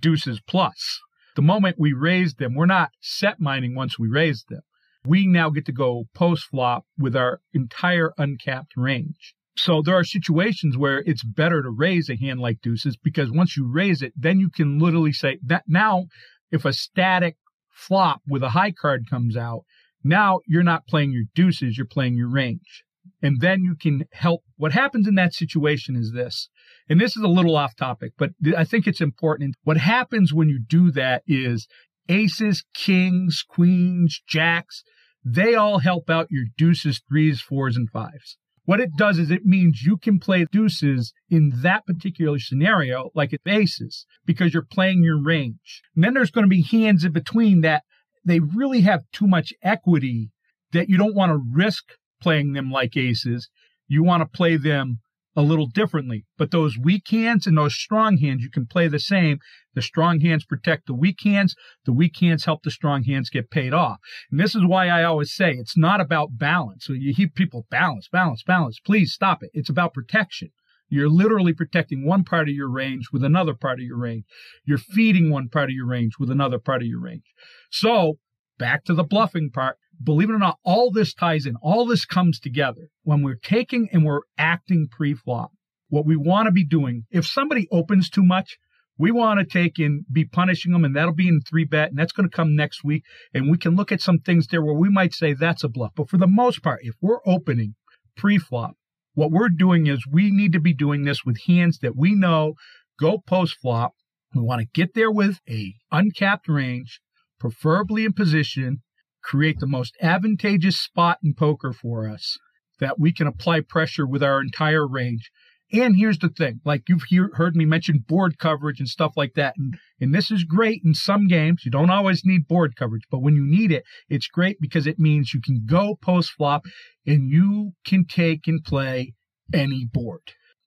deuces 0.00 0.40
plus. 0.46 1.00
The 1.36 1.42
moment 1.42 1.76
we 1.78 1.92
raise 1.92 2.34
them, 2.34 2.54
we're 2.54 2.66
not 2.66 2.90
set 3.00 3.40
mining 3.40 3.74
once 3.74 3.98
we 3.98 4.08
raise 4.08 4.44
them. 4.48 4.62
We 5.04 5.26
now 5.26 5.50
get 5.50 5.66
to 5.66 5.72
go 5.72 6.04
post 6.14 6.44
flop 6.44 6.86
with 6.96 7.16
our 7.16 7.40
entire 7.52 8.12
uncapped 8.16 8.72
range. 8.76 9.34
So 9.56 9.82
there 9.82 9.96
are 9.96 10.04
situations 10.04 10.76
where 10.76 10.98
it's 11.06 11.22
better 11.22 11.62
to 11.62 11.70
raise 11.70 12.10
a 12.10 12.16
hand 12.16 12.40
like 12.40 12.60
deuces 12.60 12.96
because 12.96 13.30
once 13.30 13.56
you 13.56 13.70
raise 13.70 14.02
it, 14.02 14.12
then 14.16 14.40
you 14.40 14.50
can 14.50 14.78
literally 14.78 15.12
say 15.12 15.38
that 15.44 15.64
now 15.68 16.06
if 16.50 16.64
a 16.64 16.72
static 16.72 17.36
flop 17.70 18.20
with 18.26 18.42
a 18.42 18.50
high 18.50 18.72
card 18.72 19.08
comes 19.08 19.36
out, 19.36 19.64
now 20.02 20.40
you're 20.46 20.62
not 20.62 20.86
playing 20.86 21.12
your 21.12 21.24
deuces, 21.34 21.76
you're 21.76 21.86
playing 21.86 22.16
your 22.16 22.28
range. 22.28 22.84
And 23.22 23.40
then 23.40 23.62
you 23.62 23.74
can 23.74 24.04
help. 24.12 24.42
What 24.56 24.72
happens 24.72 25.06
in 25.06 25.14
that 25.14 25.34
situation 25.34 25.96
is 25.96 26.12
this, 26.12 26.48
and 26.88 27.00
this 27.00 27.16
is 27.16 27.22
a 27.22 27.28
little 27.28 27.56
off 27.56 27.76
topic, 27.76 28.12
but 28.18 28.30
I 28.56 28.64
think 28.64 28.86
it's 28.86 29.00
important. 29.00 29.56
What 29.62 29.76
happens 29.76 30.32
when 30.32 30.48
you 30.48 30.58
do 30.58 30.90
that 30.92 31.22
is 31.26 31.66
aces, 32.08 32.64
kings, 32.74 33.44
queens, 33.46 34.20
jacks, 34.26 34.82
they 35.24 35.54
all 35.54 35.78
help 35.78 36.10
out 36.10 36.26
your 36.30 36.44
deuces, 36.58 37.00
threes, 37.08 37.40
fours, 37.40 37.76
and 37.76 37.88
fives. 37.90 38.36
What 38.64 38.80
it 38.80 38.96
does 38.96 39.18
is 39.18 39.30
it 39.30 39.44
means 39.44 39.82
you 39.82 39.98
can 39.98 40.18
play 40.18 40.46
deuces 40.50 41.12
in 41.28 41.52
that 41.56 41.84
particular 41.86 42.38
scenario 42.38 43.10
like 43.14 43.38
aces 43.46 44.06
because 44.24 44.54
you're 44.54 44.64
playing 44.64 45.02
your 45.02 45.22
range. 45.22 45.82
And 45.94 46.02
then 46.02 46.14
there's 46.14 46.30
going 46.30 46.44
to 46.44 46.48
be 46.48 46.62
hands 46.62 47.04
in 47.04 47.12
between 47.12 47.60
that 47.60 47.82
they 48.24 48.40
really 48.40 48.80
have 48.80 49.02
too 49.12 49.26
much 49.26 49.52
equity 49.62 50.30
that 50.72 50.88
you 50.88 50.96
don't 50.96 51.14
want 51.14 51.30
to 51.30 51.42
risk 51.52 51.84
playing 52.22 52.54
them 52.54 52.70
like 52.70 52.96
aces. 52.96 53.50
You 53.86 54.02
want 54.02 54.22
to 54.22 54.36
play 54.36 54.56
them 54.56 55.00
a 55.36 55.42
little 55.42 55.66
differently. 55.66 56.24
But 56.38 56.50
those 56.50 56.78
weak 56.78 57.08
hands 57.10 57.46
and 57.46 57.58
those 57.58 57.74
strong 57.74 58.18
hands, 58.18 58.42
you 58.42 58.50
can 58.50 58.66
play 58.66 58.88
the 58.88 58.98
same. 58.98 59.38
The 59.74 59.82
strong 59.82 60.20
hands 60.20 60.44
protect 60.44 60.86
the 60.86 60.94
weak 60.94 61.18
hands. 61.24 61.54
The 61.84 61.92
weak 61.92 62.16
hands 62.20 62.44
help 62.44 62.62
the 62.62 62.70
strong 62.70 63.04
hands 63.04 63.30
get 63.30 63.50
paid 63.50 63.72
off. 63.72 63.98
And 64.30 64.38
this 64.38 64.54
is 64.54 64.64
why 64.64 64.88
I 64.88 65.02
always 65.04 65.34
say 65.34 65.52
it's 65.52 65.76
not 65.76 66.00
about 66.00 66.38
balance. 66.38 66.88
You 66.88 67.12
hear 67.12 67.28
people 67.28 67.66
balance, 67.70 68.08
balance, 68.10 68.42
balance. 68.42 68.78
Please 68.84 69.12
stop 69.12 69.42
it. 69.42 69.50
It's 69.52 69.70
about 69.70 69.94
protection. 69.94 70.50
You're 70.88 71.08
literally 71.08 71.52
protecting 71.52 72.06
one 72.06 72.24
part 72.24 72.48
of 72.48 72.54
your 72.54 72.70
range 72.70 73.08
with 73.12 73.24
another 73.24 73.54
part 73.54 73.80
of 73.80 73.84
your 73.84 73.98
range. 73.98 74.24
You're 74.64 74.78
feeding 74.78 75.30
one 75.30 75.48
part 75.48 75.70
of 75.70 75.74
your 75.74 75.86
range 75.86 76.12
with 76.20 76.30
another 76.30 76.58
part 76.58 76.82
of 76.82 76.88
your 76.88 77.00
range. 77.00 77.24
So 77.70 78.18
back 78.58 78.84
to 78.84 78.94
the 78.94 79.04
bluffing 79.04 79.50
part. 79.50 79.76
Believe 80.02 80.30
it 80.30 80.34
or 80.34 80.38
not, 80.38 80.58
all 80.64 80.90
this 80.90 81.14
ties 81.14 81.46
in. 81.46 81.56
All 81.62 81.86
this 81.86 82.04
comes 82.04 82.40
together 82.40 82.88
when 83.02 83.22
we're 83.22 83.36
taking 83.36 83.88
and 83.92 84.04
we're 84.04 84.22
acting 84.36 84.88
pre-flop. 84.90 85.50
What 85.88 86.06
we 86.06 86.16
want 86.16 86.46
to 86.46 86.52
be 86.52 86.64
doing, 86.64 87.04
if 87.10 87.26
somebody 87.26 87.68
opens 87.70 88.10
too 88.10 88.24
much, 88.24 88.58
we 88.98 89.10
want 89.10 89.40
to 89.40 89.46
take 89.46 89.78
and 89.78 90.04
be 90.12 90.24
punishing 90.24 90.72
them, 90.72 90.84
and 90.84 90.94
that'll 90.94 91.14
be 91.14 91.28
in 91.28 91.40
three 91.40 91.64
bet, 91.64 91.90
and 91.90 91.98
that's 91.98 92.12
going 92.12 92.28
to 92.28 92.36
come 92.36 92.54
next 92.54 92.84
week. 92.84 93.02
And 93.32 93.50
we 93.50 93.58
can 93.58 93.74
look 93.74 93.90
at 93.90 94.00
some 94.00 94.18
things 94.18 94.46
there 94.46 94.64
where 94.64 94.74
we 94.74 94.88
might 94.88 95.12
say 95.12 95.32
that's 95.32 95.64
a 95.64 95.68
bluff. 95.68 95.92
But 95.96 96.08
for 96.08 96.16
the 96.16 96.26
most 96.26 96.62
part, 96.62 96.80
if 96.82 96.94
we're 97.00 97.20
opening 97.26 97.74
pre-flop, 98.16 98.76
what 99.14 99.30
we're 99.30 99.48
doing 99.48 99.86
is 99.86 100.06
we 100.10 100.30
need 100.30 100.52
to 100.52 100.60
be 100.60 100.74
doing 100.74 101.04
this 101.04 101.24
with 101.24 101.42
hands 101.46 101.78
that 101.82 101.96
we 101.96 102.14
know 102.14 102.54
go 102.98 103.18
post 103.18 103.56
flop. 103.60 103.92
We 104.34 104.42
want 104.42 104.60
to 104.60 104.66
get 104.74 104.94
there 104.94 105.10
with 105.10 105.38
a 105.48 105.74
uncapped 105.92 106.48
range, 106.48 107.00
preferably 107.38 108.04
in 108.04 108.12
position, 108.12 108.82
create 109.22 109.58
the 109.58 109.66
most 109.66 109.96
advantageous 110.00 110.78
spot 110.78 111.18
in 111.22 111.34
poker 111.34 111.72
for 111.72 112.08
us 112.08 112.36
that 112.80 112.98
we 112.98 113.12
can 113.12 113.26
apply 113.26 113.60
pressure 113.60 114.06
with 114.06 114.22
our 114.22 114.40
entire 114.40 114.86
range. 114.86 115.30
And 115.72 115.96
here's 115.96 116.18
the 116.18 116.28
thing, 116.28 116.60
like 116.64 116.82
you've 116.88 117.04
hear, 117.04 117.30
heard 117.34 117.56
me 117.56 117.64
mention 117.64 118.04
board 118.06 118.38
coverage 118.38 118.78
and 118.78 118.88
stuff 118.88 119.12
like 119.16 119.32
that. 119.34 119.54
And, 119.56 119.74
and 120.00 120.14
this 120.14 120.30
is 120.30 120.44
great 120.44 120.82
in 120.84 120.94
some 120.94 121.26
games. 121.26 121.62
You 121.64 121.70
don't 121.70 121.90
always 121.90 122.22
need 122.24 122.46
board 122.46 122.76
coverage, 122.76 123.04
but 123.10 123.22
when 123.22 123.34
you 123.34 123.44
need 123.44 123.72
it, 123.72 123.84
it's 124.08 124.28
great 124.28 124.58
because 124.60 124.86
it 124.86 124.98
means 124.98 125.32
you 125.32 125.40
can 125.40 125.64
go 125.66 125.96
post 126.00 126.32
flop 126.32 126.66
and 127.06 127.30
you 127.30 127.72
can 127.84 128.04
take 128.04 128.46
and 128.46 128.62
play 128.62 129.14
any 129.52 129.86
board. 129.90 130.20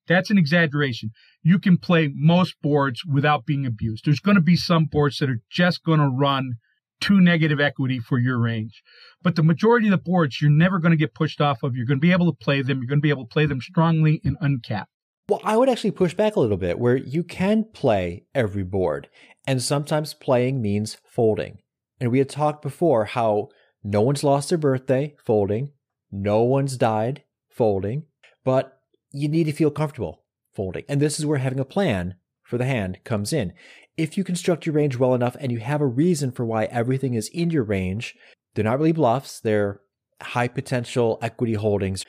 That's 0.08 0.30
an 0.30 0.38
exaggeration. 0.38 1.12
You 1.44 1.60
can 1.60 1.78
play 1.78 2.10
most 2.14 2.56
boards 2.62 3.04
without 3.06 3.46
being 3.46 3.66
abused. 3.66 4.06
There's 4.06 4.20
going 4.20 4.36
to 4.36 4.42
be 4.42 4.56
some 4.56 4.86
boards 4.86 5.18
that 5.20 5.30
are 5.30 5.42
just 5.50 5.84
going 5.84 6.00
to 6.00 6.08
run 6.08 6.54
too 7.00 7.22
negative 7.22 7.60
equity 7.60 8.00
for 8.00 8.18
your 8.18 8.40
range. 8.40 8.82
But 9.22 9.36
the 9.36 9.44
majority 9.44 9.88
of 9.88 9.92
the 9.92 9.98
boards 9.98 10.42
you're 10.42 10.50
never 10.50 10.80
going 10.80 10.92
to 10.92 10.98
get 10.98 11.14
pushed 11.14 11.42
off 11.42 11.64
of. 11.64 11.76
You're 11.76 11.86
going 11.86 12.00
to 12.00 12.02
be 12.02 12.12
able 12.12 12.32
to 12.32 12.38
play 12.38 12.62
them. 12.62 12.80
You're 12.80 12.88
going 12.88 13.00
to 13.00 13.04
be 13.04 13.10
able 13.10 13.26
to 13.26 13.34
play 13.34 13.46
them 13.46 13.62
strongly 13.62 14.22
and 14.24 14.38
uncapped. 14.42 14.90
Well, 15.30 15.42
I 15.44 15.58
would 15.58 15.68
actually 15.68 15.92
push 15.92 16.14
back 16.14 16.36
a 16.36 16.40
little 16.40 16.58
bit 16.58 16.80
where 16.80 16.96
you 16.96 17.22
can 17.22 17.66
play 17.66 18.24
every 18.34 18.64
board, 18.64 19.10
and 19.46 19.62
sometimes 19.62 20.14
playing 20.14 20.62
means 20.62 20.98
folding. 21.06 21.58
And 22.00 22.12
we 22.12 22.20
had 22.20 22.30
talked 22.30 22.62
before 22.62 23.06
how 23.06 23.50
no 23.84 24.02
one's 24.02 24.24
lost 24.24 24.50
their 24.50 24.58
birthday 24.58 25.16
folding, 25.26 25.72
no 26.12 26.44
one's 26.44 26.78
died 26.78 27.24
folding, 27.50 28.04
but 28.46 28.77
you 29.18 29.28
need 29.28 29.46
to 29.46 29.52
feel 29.52 29.72
comfortable 29.72 30.24
folding. 30.54 30.84
And 30.90 31.02
this 31.02 31.20
is 31.20 31.26
where 31.26 31.38
having 31.38 31.60
a 31.60 31.66
plan 31.66 32.16
for 32.44 32.58
the 32.58 32.66
hand 32.66 33.00
comes 33.04 33.34
in. 33.34 33.54
If 33.98 34.18
you 34.18 34.24
construct 34.24 34.66
your 34.66 34.74
range 34.74 34.98
well 34.98 35.14
enough 35.14 35.36
and 35.40 35.52
you 35.52 35.60
have 35.60 35.82
a 35.82 35.88
reason 35.88 36.32
for 36.32 36.46
why 36.46 36.66
everything 36.66 37.14
is 37.14 37.30
in 37.30 37.50
your 37.50 37.64
range, 37.64 38.16
they're 38.54 38.64
not 38.64 38.80
really 38.80 38.92
bluffs, 38.92 39.40
they're 39.40 39.82
high 40.22 40.48
potential 40.48 41.20
equity 41.22 41.54
holdings. 41.54 42.04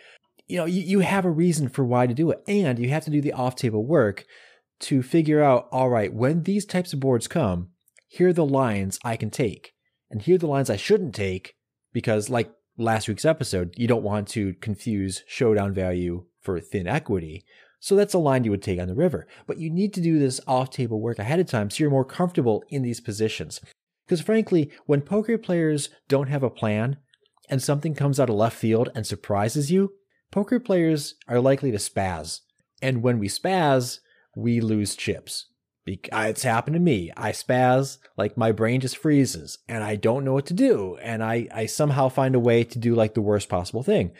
You 0.46 0.58
know, 0.58 0.64
you, 0.64 0.80
you 0.80 1.00
have 1.00 1.24
a 1.24 1.30
reason 1.30 1.68
for 1.68 1.84
why 1.84 2.06
to 2.06 2.14
do 2.14 2.30
it. 2.30 2.42
And 2.46 2.78
you 2.78 2.88
have 2.90 3.04
to 3.04 3.10
do 3.10 3.20
the 3.20 3.32
off 3.32 3.56
table 3.56 3.84
work 3.84 4.24
to 4.80 5.02
figure 5.02 5.42
out 5.42 5.68
all 5.72 5.90
right, 5.90 6.12
when 6.12 6.44
these 6.44 6.64
types 6.64 6.92
of 6.92 7.00
boards 7.00 7.28
come, 7.28 7.68
here 8.06 8.28
are 8.28 8.32
the 8.32 8.46
lines 8.46 8.98
I 9.04 9.16
can 9.16 9.30
take. 9.30 9.72
And 10.10 10.22
here 10.22 10.36
are 10.36 10.38
the 10.38 10.46
lines 10.46 10.70
I 10.70 10.76
shouldn't 10.76 11.14
take 11.14 11.54
because, 11.92 12.30
like 12.30 12.50
last 12.78 13.08
week's 13.08 13.26
episode, 13.26 13.74
you 13.76 13.86
don't 13.86 14.02
want 14.02 14.28
to 14.28 14.54
confuse 14.54 15.22
showdown 15.26 15.74
value 15.74 16.24
for 16.48 16.60
thin 16.60 16.86
equity. 16.86 17.44
So 17.78 17.94
that's 17.94 18.14
a 18.14 18.18
line 18.18 18.42
you 18.42 18.50
would 18.50 18.62
take 18.62 18.80
on 18.80 18.88
the 18.88 18.94
river. 18.94 19.26
But 19.46 19.58
you 19.58 19.68
need 19.68 19.92
to 19.92 20.00
do 20.00 20.18
this 20.18 20.40
off 20.46 20.70
table 20.70 20.98
work 20.98 21.18
ahead 21.18 21.40
of 21.40 21.46
time 21.46 21.68
so 21.68 21.82
you're 21.82 21.90
more 21.90 22.06
comfortable 22.06 22.64
in 22.70 22.80
these 22.80 23.02
positions. 23.02 23.60
Because 24.06 24.22
frankly, 24.22 24.70
when 24.86 25.02
poker 25.02 25.36
players 25.36 25.90
don't 26.08 26.30
have 26.30 26.42
a 26.42 26.48
plan 26.48 26.96
and 27.50 27.62
something 27.62 27.94
comes 27.94 28.18
out 28.18 28.30
of 28.30 28.36
left 28.36 28.56
field 28.56 28.88
and 28.94 29.06
surprises 29.06 29.70
you, 29.70 29.92
poker 30.30 30.58
players 30.58 31.16
are 31.28 31.38
likely 31.38 31.70
to 31.70 31.76
spaz. 31.76 32.40
And 32.80 33.02
when 33.02 33.18
we 33.18 33.28
spaz, 33.28 33.98
we 34.34 34.62
lose 34.62 34.96
chips 34.96 35.48
It's 35.86 36.44
happened 36.44 36.74
to 36.74 36.80
me. 36.80 37.12
I 37.14 37.32
spaz, 37.32 37.98
like 38.16 38.38
my 38.38 38.52
brain 38.52 38.80
just 38.80 38.96
freezes 38.96 39.58
and 39.68 39.84
I 39.84 39.96
don't 39.96 40.24
know 40.24 40.32
what 40.32 40.46
to 40.46 40.54
do. 40.54 40.96
And 41.02 41.22
I, 41.22 41.46
I 41.54 41.66
somehow 41.66 42.08
find 42.08 42.34
a 42.34 42.40
way 42.40 42.64
to 42.64 42.78
do 42.78 42.94
like 42.94 43.12
the 43.12 43.20
worst 43.20 43.50
possible 43.50 43.82
thing. 43.82 44.12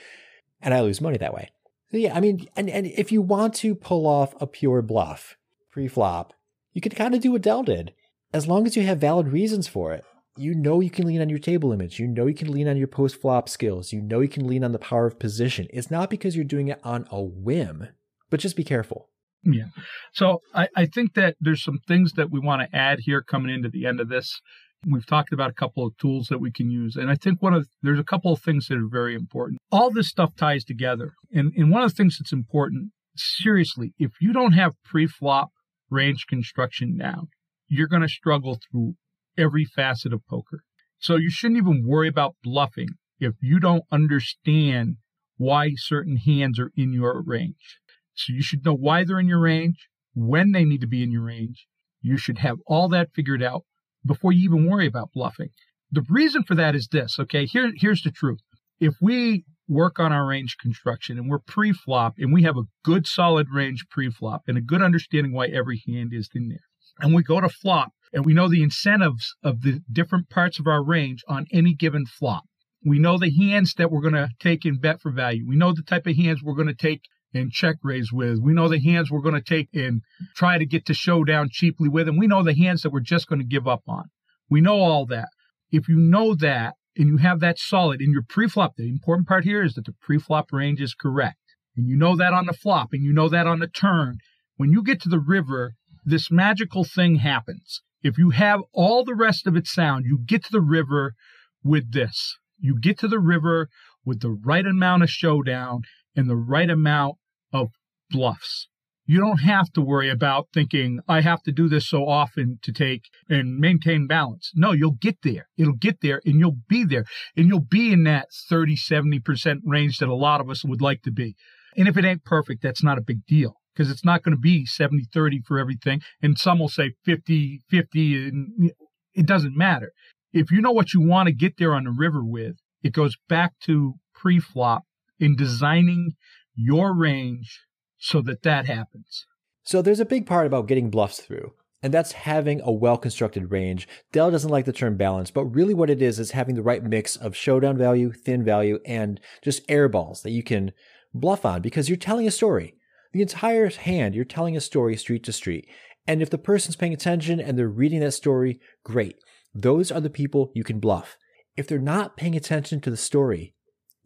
And 0.61 0.75
I 0.75 0.81
lose 0.81 1.01
money 1.01 1.17
that 1.19 1.33
way. 1.33 1.51
Yeah, 1.91 2.15
I 2.15 2.21
mean, 2.21 2.47
and, 2.57 2.69
and 2.69 2.87
if 2.87 3.11
you 3.11 3.23
want 3.23 3.55
to 3.57 3.75
pull 3.75 4.07
off 4.07 4.35
a 4.41 4.47
pure 4.47 4.83
bluff 4.83 5.37
pre-flop, 5.71 6.35
you 6.73 6.81
can 6.81 6.93
kind 6.93 7.15
of 7.15 7.21
do 7.21 7.33
what 7.33 7.43
Dell 7.43 7.63
did. 7.63 7.95
As 8.33 8.47
long 8.47 8.67
as 8.67 8.77
you 8.77 8.83
have 8.83 8.99
valid 8.99 9.29
reasons 9.29 9.69
for 9.69 9.95
it, 9.95 10.05
you 10.37 10.55
know 10.55 10.81
you 10.81 10.91
can 10.91 11.07
lean 11.07 11.21
on 11.21 11.29
your 11.29 11.39
table 11.39 11.73
image. 11.73 11.99
You 11.99 12.07
know 12.07 12.27
you 12.27 12.35
can 12.35 12.53
lean 12.53 12.69
on 12.69 12.77
your 12.77 12.87
post 12.87 13.21
flop 13.21 13.49
skills. 13.49 13.93
You 13.93 14.01
know 14.01 14.21
you 14.21 14.29
can 14.29 14.47
lean 14.47 14.63
on 14.63 14.73
the 14.73 14.79
power 14.79 15.07
of 15.07 15.19
position. 15.19 15.67
It's 15.71 15.91
not 15.91 16.11
because 16.11 16.37
you're 16.37 16.45
doing 16.45 16.69
it 16.69 16.81
on 16.85 17.07
a 17.11 17.23
whim, 17.23 17.89
but 18.31 18.41
just 18.41 18.57
be 18.57 18.65
careful. 18.65 19.09
Yeah. 19.45 19.69
So 20.13 20.43
I, 20.55 20.69
I 20.77 20.87
think 20.87 21.15
that 21.15 21.37
there's 21.41 21.63
some 21.63 21.79
things 21.89 22.13
that 22.13 22.31
we 22.31 22.39
want 22.39 22.63
to 22.63 22.77
add 22.77 23.01
here 23.01 23.23
coming 23.23 23.55
into 23.55 23.69
the 23.69 23.87
end 23.87 24.01
of 24.01 24.09
this. 24.09 24.41
We've 24.87 25.07
talked 25.07 25.33
about 25.33 25.51
a 25.51 25.55
couple 25.55 25.85
of 25.85 25.97
tools 25.99 26.29
that 26.29 26.39
we 26.39 26.53
can 26.53 26.71
use. 26.71 26.95
And 26.95 27.11
I 27.11 27.17
think 27.17 27.43
one 27.43 27.55
of 27.55 27.69
there's 27.83 27.99
a 27.99 28.05
couple 28.05 28.33
of 28.33 28.41
things 28.41 28.69
that 28.69 28.79
are 28.79 28.89
very 28.89 29.15
important. 29.15 29.59
All 29.73 29.91
this 29.91 30.09
stuff 30.09 30.37
ties 30.37 30.65
together. 30.65 31.15
And, 31.33 31.53
and 31.57 31.71
one 31.71 31.83
of 31.83 31.91
the 31.91 31.97
things 31.97 32.19
that's 32.19 32.33
important, 32.33 32.93
seriously, 33.17 33.93
if 33.99 34.13
you 34.21 34.33
don't 34.33 34.53
have 34.53 34.75
pre-flop 34.85 35.51
range 35.91 36.27
construction 36.29 36.97
down, 36.97 37.29
you're 37.67 37.89
going 37.89 38.03
to 38.03 38.09
struggle 38.09 38.59
through 38.71 38.95
every 39.37 39.65
facet 39.65 40.13
of 40.13 40.27
poker. 40.29 40.63
So 40.99 41.17
you 41.17 41.31
shouldn't 41.31 41.59
even 41.59 41.85
worry 41.87 42.09
about 42.09 42.37
bluffing 42.43 42.89
if 43.19 43.35
you 43.41 43.61
don't 43.61 43.85
understand 43.91 44.97
why 45.37 45.73
certain 45.77 46.17
hands 46.17 46.59
are 46.59 46.71
in 46.77 46.93
your 46.93 47.23
range. 47.25 47.79
So 48.15 48.33
you 48.33 48.43
should 48.43 48.65
know 48.65 48.75
why 48.75 49.05
they're 49.05 49.21
in 49.21 49.29
your 49.29 49.41
range, 49.41 49.89
when 50.15 50.53
they 50.53 50.65
need 50.65 50.81
to 50.81 50.89
be 50.89 51.03
in 51.03 51.13
your 51.13 51.23
range. 51.23 51.67
You 52.01 52.17
should 52.17 52.39
have 52.39 52.59
all 52.67 52.89
that 52.89 53.13
figured 53.15 53.43
out 53.43 53.65
before 54.09 54.33
you 54.33 54.43
even 54.45 54.69
worry 54.69 54.87
about 54.87 55.13
bluffing. 55.15 55.51
The 55.91 56.05
reason 56.09 56.43
for 56.43 56.55
that 56.55 56.75
is 56.75 56.89
this, 56.89 57.19
okay? 57.19 57.47
Here, 57.47 57.73
here's 57.77 58.03
the 58.03 58.11
truth. 58.11 58.41
If 58.81 58.97
we 59.01 59.45
work 59.69 59.99
on 59.99 60.13
our 60.13 60.27
range 60.27 60.57
construction 60.61 61.19
and 61.19 61.31
we're 61.31 61.39
pre-flop 61.39 62.15
and 62.19 62.33
we 62.33 62.43
have 62.43 62.57
a 62.57 62.65
good 62.85 63.07
solid 63.07 63.49
range 63.53 63.85
pre-flop 63.91 64.43
and 64.49 64.59
a 64.59 64.63
good 64.63 64.83
understanding 64.83 65.33
why 65.33 65.47
every 65.47 65.83
hand 65.87 66.13
is 66.13 66.29
in 66.35 66.49
there, 66.49 66.65
and 67.01 67.15
we 67.15 67.23
go 67.23 67.41
to 67.41 67.49
flop 67.49 67.93
and 68.13 68.25
we 68.25 68.35
know 68.35 68.49
the 68.49 68.63
incentives 68.63 69.35
of 69.43 69.63
the 69.63 69.81
different 69.93 70.31
parts 70.31 70.59
of 70.59 70.67
our 70.67 70.83
range 70.83 71.23
on 71.29 71.47
any 71.53 71.75
given 71.75 72.07
flop. 72.07 72.45
We 72.85 72.99
know 72.99 73.19
the 73.19 73.35
hands 73.35 73.75
that 73.75 73.91
we're 73.91 74.01
going 74.01 74.15
to 74.15 74.31
take 74.41 74.65
in 74.65 74.79
bet 74.79 75.01
for 75.01 75.11
value. 75.11 75.47
We 75.47 75.57
know 75.57 75.73
the 75.73 75.83
type 75.83 76.07
of 76.07 76.17
hands 76.17 76.43
we're 76.43 76.55
going 76.55 76.69
to 76.69 76.75
take 76.75 77.03
and 77.35 77.53
check 77.53 77.77
raise 77.83 78.13
with. 78.13 78.39
We 78.39 78.53
know 78.53 78.69
the 78.69 78.81
hands 78.81 79.11
we're 79.11 79.21
going 79.21 79.35
to 79.35 79.41
take 79.41 79.69
and 79.75 80.03
try 80.35 80.59
to 80.59 80.67
get 80.67 80.87
to 80.87 80.95
showdown 80.95 81.49
cheaply 81.51 81.89
with. 81.89 82.09
And 82.09 82.19
we 82.19 82.27
know 82.27 82.43
the 82.43 82.55
hands 82.55 82.83
that 82.83 82.91
we're 82.91 83.01
just 83.01 83.29
going 83.29 83.41
to 83.41 83.45
give 83.45 83.69
up 83.69 83.83
on. 83.87 84.05
We 84.51 84.61
know 84.61 84.81
all 84.81 85.07
that. 85.07 85.29
If 85.71 85.89
you 85.89 85.97
know 85.97 86.35
that 86.37 86.75
and 86.97 87.09
you 87.09 87.19
have 87.19 87.41
that 87.41 87.59
solid 87.59 88.01
in 88.01 88.11
your 88.11 88.25
pre-flop, 88.27 88.75
the 88.77 88.89
important 88.89 89.29
part 89.29 89.45
here 89.45 89.63
is 89.63 89.75
that 89.75 89.85
the 89.85 89.95
pre-flop 90.01 90.53
range 90.53 90.81
is 90.81 90.95
correct. 90.95 91.37
And 91.77 91.87
you 91.87 91.97
know 91.97 92.17
that 92.17 92.33
on 92.33 92.47
the 92.47 92.53
flop 92.53 92.89
and 92.93 93.05
you 93.05 93.13
know 93.13 93.29
that 93.29 93.47
on 93.47 93.61
the 93.61 93.69
turn. 93.69 94.19
When 94.57 94.73
you 94.73 94.83
get 94.83 95.01
to 95.03 95.09
the 95.09 95.21
river, 95.21 95.75
this 96.05 96.31
magical 96.31 96.85
thing 96.85 97.17
happens. 97.17 97.83
If 98.03 98.17
you 98.17 98.31
have 98.31 98.61
all 98.73 99.05
the 99.05 99.15
rest 99.15 99.47
of 99.47 99.57
it 99.57 99.67
sound, 99.67 100.07
you 100.07 100.19
get 100.25 100.45
to 100.45 100.53
the 100.53 100.61
river 100.61 101.15
with 101.63 101.93
this. 101.93 102.37
You 102.59 102.79
get 102.81 102.99
to 103.01 103.09
the 103.09 103.19
river 103.19 103.69
with 104.05 104.21
the 104.21 104.31
right 104.31 104.67
amount 104.67 105.03
of 105.03 105.11
showdown 105.11 105.83
and 106.17 106.29
the 106.29 106.37
right 106.37 106.71
amount 106.71 107.17
of 107.53 107.69
bluffs. 108.11 108.69
You 109.07 109.21
don't 109.21 109.39
have 109.39 109.73
to 109.73 109.81
worry 109.81 110.11
about 110.11 110.49
thinking, 110.53 111.01
I 111.09 111.23
have 111.23 111.43
to 111.45 111.53
do 111.53 111.67
this 111.67 111.89
so 111.89 112.07
often 112.07 112.59
to 112.63 112.73
take 112.73 113.05
and 113.27 113.57
maintain 113.57 114.07
balance. 114.07 114.53
No, 114.55 114.73
you'll 114.73 114.99
get 115.01 115.17
there. 115.23 115.49
It'll 115.57 115.73
get 115.73 116.03
there 116.03 116.21
and 116.27 116.39
you'll 116.39 116.59
be 116.69 116.85
there. 116.85 117.07
And 117.35 117.49
you'll 117.49 117.61
be 117.61 117.91
in 117.91 118.05
that 118.05 118.29
30, 118.51 118.77
70% 118.77 119.61
range 119.65 119.97
that 119.99 120.11
a 120.11 120.15
lot 120.15 120.43
of 120.43 120.51
us 120.51 120.63
would 120.63 120.83
like 120.83 121.01
to 121.03 121.11
be. 121.11 121.37
And 121.75 121.89
if 121.89 121.97
it 121.97 122.05
ain't 122.05 122.25
perfect, 122.25 122.63
that's 122.63 122.83
not 122.83 122.99
a 122.99 123.03
big 123.03 123.25
deal 123.27 123.55
because 123.75 123.91
it's 123.91 124.05
not 124.05 124.23
going 124.23 124.35
to 124.35 124.41
be 124.41 124.67
70 124.67 125.07
30 125.13 125.41
for 125.47 125.59
everything. 125.59 126.03
And 126.21 126.37
some 126.37 126.59
will 126.59 126.69
say 126.69 126.93
50 127.05 127.63
50, 127.71 128.29
and 128.29 128.73
it 129.15 129.25
doesn't 129.25 129.57
matter. 129.57 129.93
If 130.33 130.51
you 130.51 130.61
know 130.61 130.73
what 130.73 130.93
you 130.93 131.01
want 131.01 131.29
to 131.29 131.33
get 131.33 131.55
there 131.57 131.75
on 131.75 131.85
the 131.85 131.95
river 131.97 132.23
with, 132.23 132.57
it 132.83 132.93
goes 132.93 133.17
back 133.29 133.53
to 133.65 133.95
pre 134.15 134.39
flop 134.41 134.83
in 135.21 135.37
designing 135.37 136.13
your 136.55 136.97
range 136.97 137.61
so 137.99 138.21
that 138.23 138.43
that 138.43 138.67
happens. 138.67 139.27
So 139.63 139.83
there's 139.83 140.01
a 140.01 140.07
big 140.07 140.27
part 140.27 140.47
about 140.47 140.69
getting 140.69 140.91
bluffs 140.91 141.21
through. 141.21 141.53
And 141.83 141.95
that's 141.95 142.13
having 142.13 142.61
a 142.63 142.73
well 142.73 142.97
constructed 142.97 143.53
range. 143.53 143.87
Dell 144.13 144.31
doesn't 144.31 144.51
like 144.51 144.65
the 144.65 144.73
term 144.73 144.97
balance, 144.97 145.31
but 145.31 145.45
really 145.45 145.75
what 145.75 145.91
it 145.91 146.03
is 146.03 146.19
is 146.19 146.33
having 146.33 146.57
the 146.57 146.63
right 146.63 146.83
mix 146.83 147.15
of 147.15 147.37
showdown 147.37 147.79
value, 147.79 148.13
thin 148.13 148.45
value, 148.45 148.81
and 148.85 149.21
just 149.45 149.63
air 149.69 149.89
balls 149.89 150.23
that 150.23 150.31
you 150.31 150.43
can 150.43 150.73
bluff 151.15 151.45
on 151.45 151.63
because 151.63 151.89
you're 151.89 151.97
telling 151.97 152.27
a 152.27 152.33
story. 152.33 152.75
The 153.13 153.23
entire 153.23 153.71
hand, 153.71 154.15
you're 154.15 154.25
telling 154.25 154.57
a 154.57 154.61
story 154.61 154.97
street 154.97 155.23
to 155.25 155.33
street. 155.33 155.69
And 156.07 156.21
if 156.21 156.31
the 156.31 156.39
person's 156.39 156.77
paying 156.77 156.93
attention 156.93 157.39
and 157.39 157.57
they're 157.57 157.69
reading 157.69 158.01
that 158.01 158.13
story, 158.13 158.61
great. 158.83 159.17
Those 159.55 159.93
are 159.93 160.01
the 160.01 160.11
people 160.11 160.51
you 160.55 160.65
can 160.65 160.81
bluff. 160.81 161.17
If 161.57 161.69
they're 161.69 161.79
not 161.79 162.17
paying 162.17 162.35
attention 162.35 162.81
to 162.81 162.91
the 162.91 162.97
story, 162.97 163.55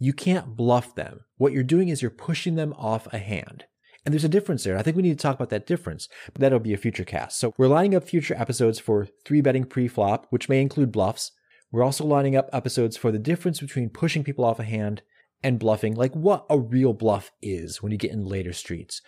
you 0.05 0.13
can't 0.13 0.57
bluff 0.57 0.95
them. 0.95 1.21
What 1.37 1.53
you're 1.53 1.63
doing 1.63 1.89
is 1.89 2.03
you're 2.03 2.11
pushing 2.11 2.57
them 2.57 2.75
off 2.77 3.13
a 3.13 3.19
hand. 3.19 3.65
And 4.05 4.13
there's 4.13 4.25
a 4.25 4.29
difference 4.29 4.65
there. 4.65 4.77
I 4.77 4.83
think 4.83 4.97
we 4.97 5.03
need 5.03 5.17
to 5.17 5.23
talk 5.23 5.37
about 5.37 5.51
that 5.51 5.67
difference, 5.67 6.09
but 6.33 6.41
that'll 6.41 6.59
be 6.59 6.75
a 6.75 6.79
future 6.79 7.05
cast. 7.05 7.39
So 7.39 7.55
we're 7.57 7.69
lining 7.69 7.95
up 7.95 8.03
future 8.03 8.35
episodes 8.37 8.81
for 8.81 9.07
three 9.25 9.41
betting 9.41 9.65
pre-flop, 9.65 10.27
which 10.31 10.49
may 10.49 10.61
include 10.61 10.91
bluffs. 10.91 11.31
We're 11.71 11.85
also 11.85 12.05
lining 12.05 12.35
up 12.35 12.51
episodes 12.53 12.97
for 12.97 13.13
the 13.13 13.19
difference 13.19 13.61
between 13.61 13.91
pushing 13.91 14.25
people 14.25 14.45
off 14.45 14.59
a 14.59 14.65
hand 14.65 15.03
and 15.43 15.59
bluffing, 15.59 15.95
like 15.95 16.15
what 16.15 16.47
a 16.51 16.59
real 16.59 16.93
bluff 16.93 17.31
is 17.41 17.81
when 17.81 17.93
you 17.93 17.99
get 17.99 18.13
in 18.13 18.25
later 18.25 18.53
streets. 18.53 19.03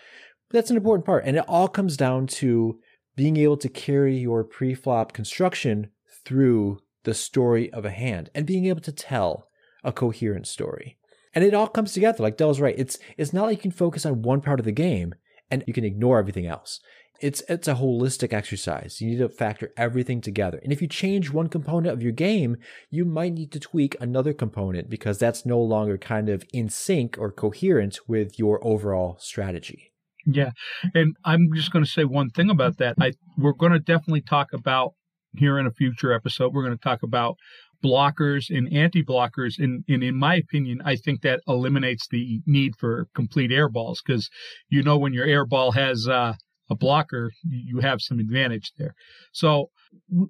That's 0.50 0.70
an 0.70 0.76
important 0.76 1.06
part. 1.06 1.24
And 1.24 1.36
it 1.36 1.44
all 1.48 1.68
comes 1.68 1.96
down 1.96 2.28
to 2.28 2.78
being 3.16 3.36
able 3.36 3.56
to 3.56 3.68
carry 3.68 4.16
your 4.16 4.44
pre-flop 4.44 5.12
construction 5.12 5.90
through 6.24 6.78
the 7.02 7.14
story 7.14 7.72
of 7.72 7.84
a 7.84 7.90
hand 7.90 8.30
and 8.34 8.46
being 8.46 8.66
able 8.66 8.80
to 8.82 8.92
tell 8.92 9.48
a 9.84 9.92
coherent 9.92 10.46
story. 10.46 10.98
And 11.34 11.44
it 11.44 11.54
all 11.54 11.66
comes 11.66 11.92
together, 11.92 12.22
like 12.22 12.36
Dell's 12.36 12.60
right. 12.60 12.74
It's 12.78 12.98
it's 13.16 13.32
not 13.32 13.46
like 13.46 13.58
you 13.58 13.62
can 13.62 13.70
focus 13.72 14.06
on 14.06 14.22
one 14.22 14.40
part 14.40 14.60
of 14.60 14.66
the 14.66 14.72
game 14.72 15.14
and 15.50 15.64
you 15.66 15.72
can 15.72 15.84
ignore 15.84 16.18
everything 16.18 16.46
else. 16.46 16.80
It's 17.20 17.42
it's 17.48 17.68
a 17.68 17.74
holistic 17.74 18.32
exercise. 18.32 19.00
You 19.00 19.10
need 19.10 19.18
to 19.18 19.28
factor 19.28 19.72
everything 19.76 20.20
together. 20.20 20.60
And 20.62 20.72
if 20.72 20.80
you 20.80 20.88
change 20.88 21.30
one 21.30 21.48
component 21.48 21.92
of 21.92 22.02
your 22.02 22.12
game, 22.12 22.56
you 22.90 23.04
might 23.04 23.32
need 23.32 23.52
to 23.52 23.60
tweak 23.60 23.96
another 24.00 24.32
component 24.32 24.88
because 24.88 25.18
that's 25.18 25.46
no 25.46 25.60
longer 25.60 25.98
kind 25.98 26.28
of 26.28 26.44
in 26.52 26.68
sync 26.68 27.16
or 27.18 27.30
coherent 27.30 27.98
with 28.06 28.38
your 28.38 28.64
overall 28.66 29.16
strategy. 29.20 29.92
Yeah. 30.26 30.50
And 30.94 31.16
I'm 31.24 31.50
just 31.54 31.72
going 31.72 31.84
to 31.84 31.90
say 31.90 32.04
one 32.04 32.30
thing 32.30 32.50
about 32.50 32.78
that. 32.78 32.96
I 33.00 33.12
we're 33.36 33.52
going 33.52 33.72
to 33.72 33.78
definitely 33.78 34.22
talk 34.22 34.52
about 34.52 34.94
here 35.36 35.58
in 35.58 35.66
a 35.66 35.72
future 35.72 36.12
episode. 36.12 36.52
We're 36.52 36.64
going 36.64 36.76
to 36.76 36.82
talk 36.82 37.02
about 37.02 37.36
blockers 37.84 38.48
and 38.48 38.72
anti-blockers 38.72 39.58
and, 39.58 39.84
and 39.88 40.02
in 40.02 40.16
my 40.16 40.36
opinion 40.36 40.80
i 40.84 40.96
think 40.96 41.20
that 41.20 41.40
eliminates 41.46 42.08
the 42.08 42.40
need 42.46 42.72
for 42.78 43.06
complete 43.14 43.52
air 43.52 43.68
balls 43.68 44.00
because 44.04 44.30
you 44.70 44.82
know 44.82 44.96
when 44.96 45.12
your 45.12 45.26
air 45.26 45.44
ball 45.44 45.72
has 45.72 46.08
uh, 46.08 46.32
a 46.70 46.74
blocker, 46.74 47.30
you 47.44 47.80
have 47.80 48.00
some 48.00 48.18
advantage 48.18 48.72
there. 48.78 48.94
So 49.32 49.70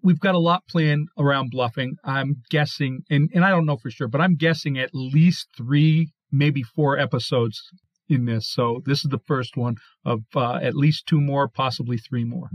we've 0.03 0.21
got 0.21 0.35
a 0.35 0.39
lot 0.39 0.63
planned 0.69 1.09
around 1.19 1.51
bluffing. 1.51 1.97
I'm 2.05 2.43
guessing, 2.51 3.03
and, 3.11 3.31
and 3.35 3.45
I 3.45 3.51
don't 3.51 3.67
know 3.67 3.77
for 3.77 3.91
sure, 3.91 4.09
but 4.09 4.21
I'm 4.21 4.37
guessing 4.37 4.79
at 4.79 4.91
least 4.93 5.49
three, 5.57 6.11
maybe 6.31 6.63
four 6.63 6.99
episodes 6.99 7.61
in 8.09 8.27
this. 8.27 8.49
So 8.49 8.83
this 8.85 9.05
is 9.05 9.11
the 9.11 9.21
first 9.27 9.57
one 9.57 9.77
of 10.05 10.23
uh, 10.35 10.57
at 10.57 10.75
least 10.75 11.07
two 11.07 11.21
more, 11.21 11.49
possibly 11.49 11.97
three 11.97 12.25
more. 12.25 12.51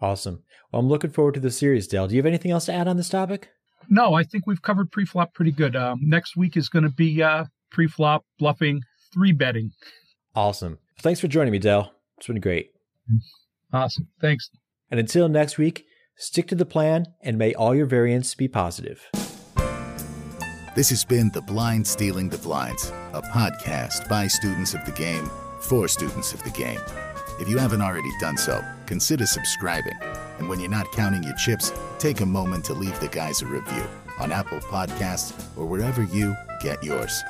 Awesome. 0.00 0.42
Well, 0.70 0.80
I'm 0.80 0.88
looking 0.88 1.10
forward 1.10 1.34
to 1.34 1.40
the 1.40 1.50
series, 1.50 1.86
Dell 1.86 2.08
Do 2.08 2.14
you 2.14 2.20
have 2.20 2.26
anything 2.26 2.50
else 2.50 2.66
to 2.66 2.72
add 2.72 2.88
on 2.88 2.96
this 2.96 3.08
topic? 3.08 3.50
No, 3.88 4.14
I 4.14 4.22
think 4.22 4.46
we've 4.46 4.62
covered 4.62 4.90
pre-flop 4.90 5.34
pretty 5.34 5.52
good. 5.52 5.76
Um, 5.76 6.00
next 6.02 6.36
week 6.36 6.56
is 6.56 6.68
going 6.68 6.84
to 6.84 6.90
be 6.90 7.22
uh, 7.22 7.44
pre-flop 7.70 8.24
bluffing, 8.38 8.82
three 9.12 9.32
betting. 9.32 9.70
Awesome. 10.34 10.78
Thanks 11.00 11.20
for 11.20 11.28
joining 11.28 11.52
me, 11.52 11.58
Dell. 11.58 11.92
It's 12.18 12.26
been 12.26 12.40
great. 12.40 12.70
Awesome. 13.72 14.08
Thanks. 14.20 14.50
And 14.90 15.00
until 15.00 15.28
next 15.28 15.58
week, 15.58 15.84
stick 16.16 16.46
to 16.48 16.54
the 16.54 16.66
plan 16.66 17.06
and 17.22 17.36
may 17.38 17.54
all 17.54 17.74
your 17.74 17.86
variance 17.86 18.34
be 18.34 18.48
positive. 18.48 19.08
This 20.74 20.88
has 20.88 21.04
been 21.04 21.30
The 21.34 21.42
Blind 21.42 21.86
Stealing 21.86 22.30
the 22.30 22.38
Blinds, 22.38 22.90
a 23.12 23.20
podcast 23.20 24.08
by 24.08 24.26
students 24.26 24.72
of 24.72 24.84
the 24.86 24.92
game 24.92 25.28
for 25.60 25.86
students 25.86 26.32
of 26.32 26.42
the 26.44 26.50
game. 26.50 26.80
If 27.40 27.48
you 27.48 27.58
haven't 27.58 27.82
already 27.82 28.10
done 28.20 28.36
so, 28.36 28.64
consider 28.86 29.26
subscribing. 29.26 29.98
And 30.42 30.48
when 30.48 30.58
you're 30.58 30.68
not 30.68 30.90
counting 30.90 31.22
your 31.22 31.36
chips, 31.36 31.72
take 32.00 32.20
a 32.20 32.26
moment 32.26 32.64
to 32.64 32.74
leave 32.74 32.98
the 32.98 33.06
guys 33.06 33.42
a 33.42 33.46
review 33.46 33.86
on 34.18 34.32
Apple 34.32 34.58
Podcasts 34.58 35.32
or 35.56 35.66
wherever 35.66 36.02
you 36.02 36.34
get 36.60 36.82
yours. 36.82 37.22